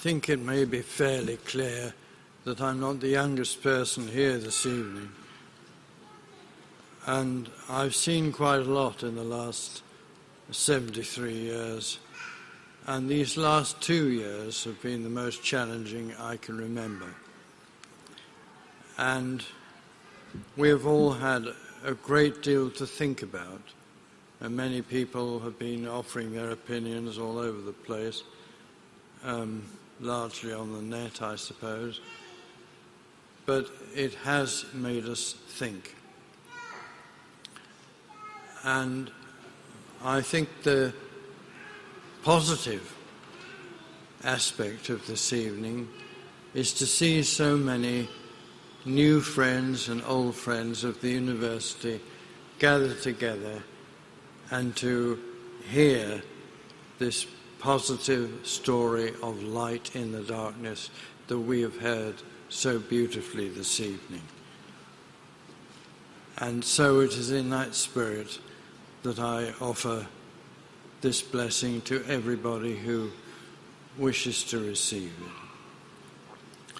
Think 0.04 0.28
it 0.28 0.38
may 0.38 0.66
be 0.66 0.82
fairly 0.82 1.38
clear 1.46 1.94
that 2.44 2.60
I'm 2.60 2.78
not 2.78 3.00
the 3.00 3.08
youngest 3.08 3.62
person 3.62 4.06
here 4.06 4.36
this 4.36 4.66
evening. 4.66 5.08
And 7.06 7.48
I've 7.70 7.94
seen 7.94 8.30
quite 8.30 8.60
a 8.60 8.64
lot 8.64 9.02
in 9.02 9.14
the 9.16 9.24
last 9.24 9.82
73 10.50 11.32
years. 11.32 12.00
And 12.86 13.08
these 13.08 13.38
last 13.38 13.80
two 13.80 14.10
years 14.10 14.64
have 14.64 14.82
been 14.82 15.04
the 15.04 15.08
most 15.08 15.42
challenging 15.42 16.12
I 16.20 16.36
can 16.36 16.58
remember. 16.58 17.08
And 18.98 19.42
we 20.54 20.68
have 20.68 20.86
all 20.86 21.14
had 21.14 21.46
a 21.82 21.94
great 21.94 22.42
deal 22.42 22.68
to 22.72 22.86
think 22.86 23.22
about. 23.22 23.62
And 24.40 24.54
many 24.54 24.82
people 24.82 25.40
have 25.40 25.58
been 25.58 25.88
offering 25.88 26.34
their 26.34 26.50
opinions 26.50 27.16
all 27.16 27.38
over 27.38 27.62
the 27.62 27.72
place, 27.72 28.22
um, 29.22 29.62
largely 30.04 30.52
on 30.52 30.72
the 30.72 30.82
net, 30.82 31.22
I 31.22 31.36
suppose. 31.36 32.00
But 33.46 33.68
it 33.94 34.14
has 34.14 34.64
made 34.72 35.06
us 35.06 35.34
think. 35.48 35.96
And 38.62 39.10
I 40.02 40.20
think 40.20 40.48
the 40.62 40.94
positive 42.22 42.94
aspect 44.22 44.88
of 44.88 45.06
this 45.06 45.32
evening 45.32 45.88
is 46.54 46.72
to 46.74 46.86
see 46.86 47.22
so 47.22 47.56
many 47.56 48.08
new 48.86 49.20
friends 49.20 49.88
and 49.88 50.02
old 50.06 50.34
friends 50.34 50.84
of 50.84 51.00
the 51.00 51.10
university 51.10 52.00
gather 52.58 52.94
together 52.94 53.62
and 54.50 54.74
to 54.76 55.18
hear 55.70 56.22
this 56.98 57.26
positive 57.64 58.46
story 58.46 59.14
of 59.22 59.42
light 59.42 59.96
in 59.96 60.12
the 60.12 60.20
darkness 60.20 60.90
that 61.28 61.38
we 61.38 61.62
have 61.62 61.78
heard 61.78 62.14
so 62.50 62.78
beautifully 62.78 63.48
this 63.48 63.80
evening. 63.80 64.20
And 66.36 66.62
so 66.62 67.00
it 67.00 67.12
is 67.12 67.30
in 67.30 67.48
that 67.48 67.74
spirit 67.74 68.38
that 69.02 69.18
I 69.18 69.54
offer 69.62 70.06
this 71.00 71.22
blessing 71.22 71.80
to 71.82 72.04
everybody 72.04 72.76
who 72.76 73.10
wishes 73.96 74.44
to 74.44 74.58
receive 74.58 75.14
it. 75.22 76.76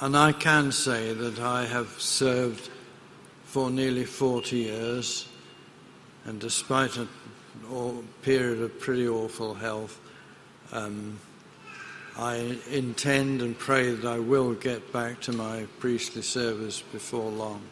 And 0.00 0.14
I 0.14 0.32
can 0.32 0.70
say 0.70 1.14
that 1.14 1.38
I 1.38 1.64
have 1.64 1.88
served 1.98 2.68
for 3.46 3.70
nearly 3.70 4.04
40 4.04 4.54
years, 4.54 5.26
and 6.26 6.38
despite 6.38 6.98
a 6.98 7.08
period 8.22 8.60
of 8.60 8.78
pretty 8.80 9.08
awful 9.08 9.54
health, 9.54 10.00
um, 10.72 11.18
I 12.16 12.58
intend 12.70 13.42
and 13.42 13.58
pray 13.58 13.90
that 13.90 14.06
I 14.06 14.18
will 14.18 14.54
get 14.54 14.92
back 14.92 15.20
to 15.22 15.32
my 15.32 15.66
priestly 15.80 16.22
service 16.22 16.80
before 16.80 17.30
long. 17.30 17.62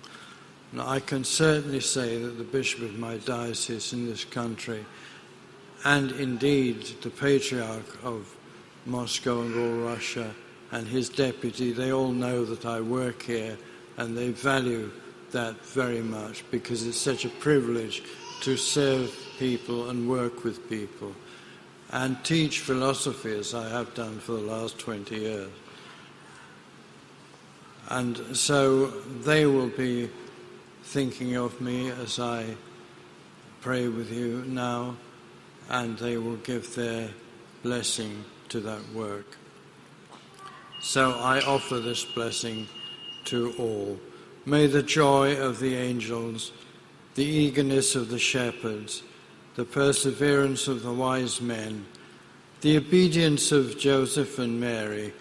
And 0.73 0.81
I 0.81 1.01
can 1.01 1.23
certainly 1.23 1.81
say 1.81 2.21
that 2.21 2.39
the 2.39 2.45
bishop 2.45 2.83
of 2.83 2.99
my 2.99 3.19
diocese 3.19 3.93
in 3.93 4.07
this 4.07 4.25
country, 4.25 4.85
and 5.85 6.11
indeed 6.13 6.83
the 7.03 7.11
patriarch 7.11 8.05
of 8.05 8.35
Moscow 8.87 9.43
and 9.43 9.55
all 9.55 9.89
Russia, 9.89 10.35
and 10.73 10.89
his 10.89 11.09
deputy, 11.09 11.71
they 11.71 11.93
all 11.93 12.11
know 12.11 12.45
that 12.45 12.65
I 12.65 12.81
work 12.81 13.23
here 13.23 13.57
and 13.99 14.17
they 14.17 14.31
value 14.31 14.91
that 15.31 15.55
very 15.67 16.01
much 16.01 16.45
because 16.51 16.87
it's 16.87 16.97
such 16.97 17.25
a 17.25 17.29
privilege 17.29 18.03
to 18.41 18.57
serve 18.57 19.15
people 19.43 19.91
and 19.91 20.09
work 20.09 20.45
with 20.45 20.71
people 20.71 21.13
and 21.91 22.25
teach 22.25 22.61
philosophy 22.61 23.37
as 23.37 23.57
I 23.57 23.69
have 23.71 23.93
done 23.93 24.21
for 24.21 24.35
the 24.35 24.47
last 24.55 24.79
20 24.79 25.17
years. 25.17 25.51
And 27.89 28.37
so 28.37 28.87
they 29.27 29.47
will 29.47 29.71
be 29.71 30.09
thinking 30.85 31.35
of 31.35 31.61
me 31.61 31.91
as 31.91 32.21
I 32.21 32.55
pray 33.63 33.89
with 33.89 34.13
you 34.13 34.45
now, 34.47 34.95
and 35.69 35.99
they 35.99 36.19
will 36.19 36.37
give 36.37 36.77
their 36.77 37.09
blessing 37.65 38.25
to 38.51 38.61
that 38.61 38.89
work. 38.95 39.37
So 40.81 41.11
I 41.11 41.41
offer 41.41 41.81
this 41.81 42.05
blessing 42.05 42.69
to 43.25 43.55
all. 43.59 43.99
May 44.47 44.69
the 44.69 44.85
joy 44.85 45.37
of 45.37 45.59
the 45.59 45.75
angels, 45.75 46.53
the 47.17 47.25
eagerness 47.25 47.97
of 47.97 48.09
the 48.09 48.21
shepherds, 48.21 49.03
the 49.55 49.65
perseverance 49.65 50.69
of 50.69 50.83
the 50.83 50.93
wise 50.93 51.41
men, 51.41 51.85
the 52.61 52.77
obedience 52.77 53.53
of 53.53 53.79
Joseph 53.79 54.39
and 54.39 54.61
Mary, 54.61 55.13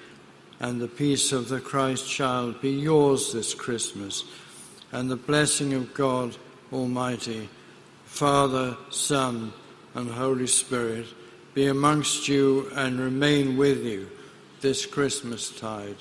and 0.59 0.79
the 0.79 0.87
peace 0.87 1.31
of 1.31 1.49
the 1.49 1.59
Christ 1.59 2.07
child 2.07 2.61
be 2.61 2.69
yours 2.69 3.33
this 3.33 3.53
Christmas, 3.53 4.23
and 4.91 5.09
the 5.09 5.15
blessing 5.15 5.73
of 5.73 5.93
God 5.93 6.37
Almighty, 6.71 7.49
Father, 8.05 8.77
Son, 8.89 9.53
and 9.95 10.09
Holy 10.09 10.47
Spirit 10.47 11.07
be 11.53 11.67
amongst 11.67 12.27
you 12.27 12.69
and 12.75 12.99
remain 12.99 13.57
with 13.57 13.83
you 13.83 14.09
this 14.61 14.85
Christmas 14.85 15.49
tide 15.49 15.97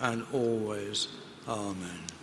and 0.00 0.24
always. 0.32 1.08
Amen. 1.48 2.13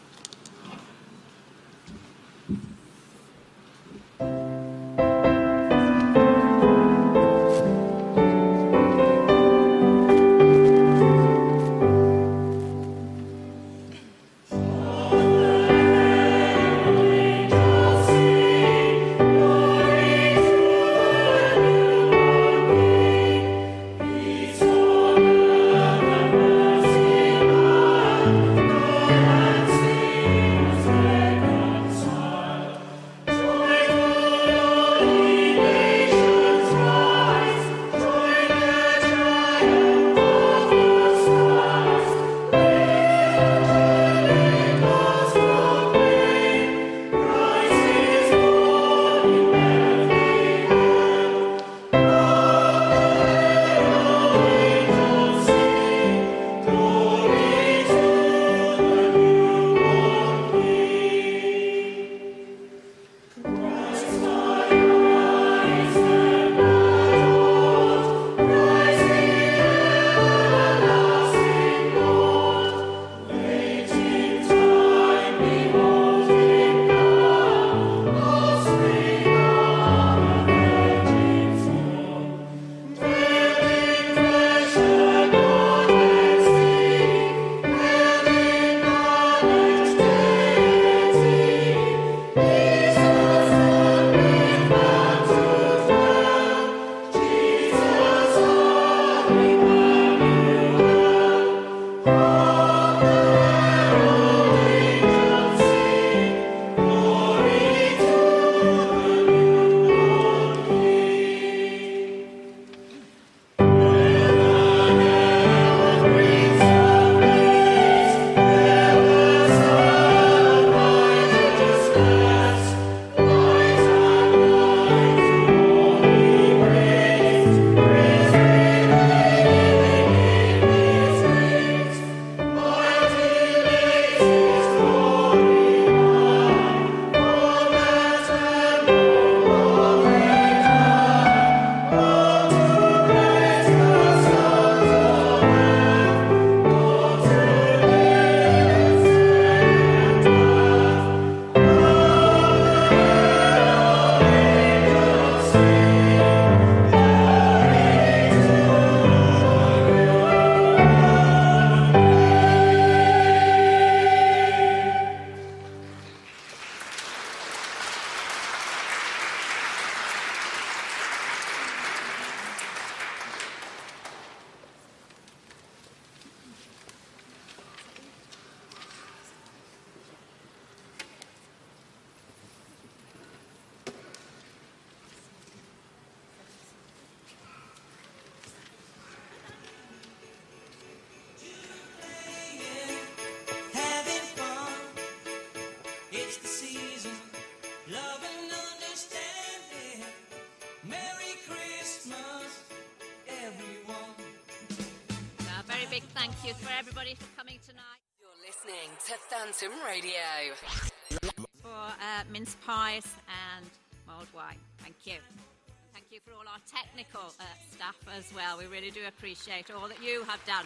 Technical 216.70 217.34
uh, 217.40 217.44
staff 217.72 217.96
as 218.18 218.34
well. 218.34 218.58
We 218.58 218.66
really 218.66 218.92
do 218.92 219.02
appreciate 219.08 219.72
all 219.72 219.88
that 219.88 220.02
you 220.04 220.24
have 220.24 220.44
done. 220.46 220.66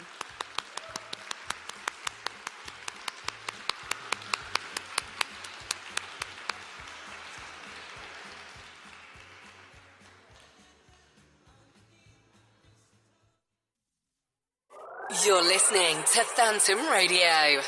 You're 15.25 15.43
listening 15.43 15.97
to 16.13 16.21
Phantom 16.35 16.79
Radio. 16.91 17.61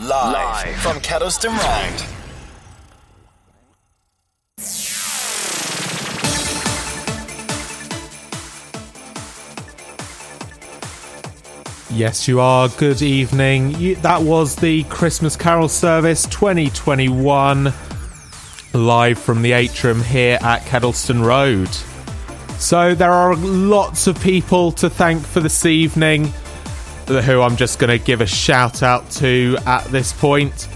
Live, 0.00 0.32
Live. 0.32 0.76
from 0.76 1.00
Kedleston 1.00 1.50
Road. 1.50 2.19
Yes, 11.92 12.28
you 12.28 12.38
are. 12.38 12.68
Good 12.68 13.02
evening. 13.02 13.94
That 14.02 14.22
was 14.22 14.54
the 14.54 14.84
Christmas 14.84 15.34
Carol 15.34 15.68
Service 15.68 16.22
2021 16.26 17.72
live 18.72 19.18
from 19.18 19.42
the 19.42 19.50
atrium 19.50 20.00
here 20.00 20.38
at 20.40 20.62
Kedleston 20.62 21.24
Road. 21.24 21.68
So, 22.60 22.94
there 22.94 23.10
are 23.10 23.34
lots 23.34 24.06
of 24.06 24.20
people 24.22 24.70
to 24.72 24.88
thank 24.88 25.26
for 25.26 25.40
this 25.40 25.66
evening, 25.66 26.32
who 27.08 27.42
I'm 27.42 27.56
just 27.56 27.80
going 27.80 27.98
to 27.98 28.02
give 28.02 28.20
a 28.20 28.26
shout 28.26 28.84
out 28.84 29.10
to 29.12 29.58
at 29.66 29.84
this 29.86 30.12
point. 30.12 30.68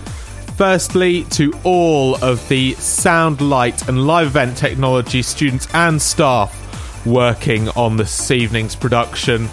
Firstly, 0.57 1.25
to 1.31 1.53
all 1.63 2.17
of 2.25 2.47
the 2.49 2.75
sound, 2.75 3.41
light, 3.41 3.89
and 3.89 4.05
live 4.05 4.29
event 4.29 4.57
technology 4.57 5.23
students 5.23 5.69
and 5.75 6.03
staff 6.03 7.07
working 7.07 7.69
on 7.71 7.99
this 7.99 8.33
evening's 8.33 8.75
production. 8.75 9.49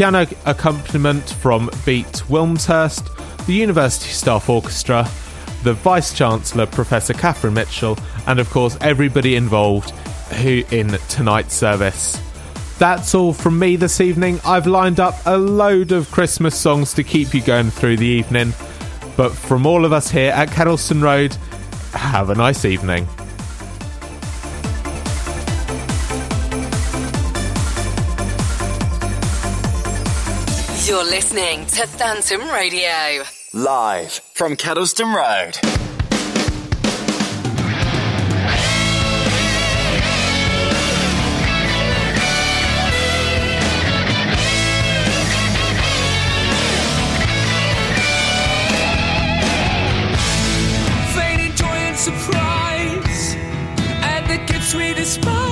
piano 0.00 0.26
accompaniment 0.46 1.28
from 1.28 1.68
Beat 1.84 2.26
Wilmshurst, 2.30 3.04
the 3.46 3.52
University 3.52 4.08
Staff 4.08 4.48
Orchestra, 4.48 5.06
the 5.62 5.74
Vice 5.74 6.14
Chancellor 6.14 6.64
Professor 6.64 7.12
Kathryn 7.12 7.52
Mitchell, 7.52 7.98
and 8.26 8.40
of 8.40 8.48
course 8.48 8.78
everybody 8.80 9.36
involved 9.36 9.90
who 10.40 10.64
in 10.70 10.88
tonight's 11.10 11.52
service. 11.52 12.18
That's 12.78 13.14
all 13.14 13.34
from 13.34 13.58
me 13.58 13.76
this 13.76 14.00
evening. 14.00 14.40
I've 14.42 14.66
lined 14.66 15.00
up 15.00 15.16
a 15.26 15.36
load 15.36 15.92
of 15.92 16.10
Christmas 16.10 16.58
songs 16.58 16.94
to 16.94 17.04
keep 17.04 17.34
you 17.34 17.42
going 17.42 17.68
through 17.68 17.98
the 17.98 18.06
evening. 18.06 18.54
But 19.18 19.32
from 19.32 19.66
all 19.66 19.84
of 19.84 19.92
us 19.92 20.10
here 20.10 20.32
at 20.32 20.48
Kedleston 20.48 21.02
Road, 21.02 21.36
have 21.92 22.30
a 22.30 22.34
nice 22.34 22.64
evening. 22.64 23.06
You're 30.90 31.04
listening 31.04 31.66
to 31.66 31.86
Phantom 31.86 32.50
Radio. 32.50 33.22
Live 33.52 34.14
from 34.34 34.56
Kedleston 34.56 35.14
Road. 35.14 35.54
Fading 51.14 51.54
joy 51.54 51.66
and 51.66 51.96
surprise, 51.96 53.36
and 54.02 54.26
the 54.28 54.52
gifts 54.52 54.74
we 54.74 54.92
despise. 54.94 55.49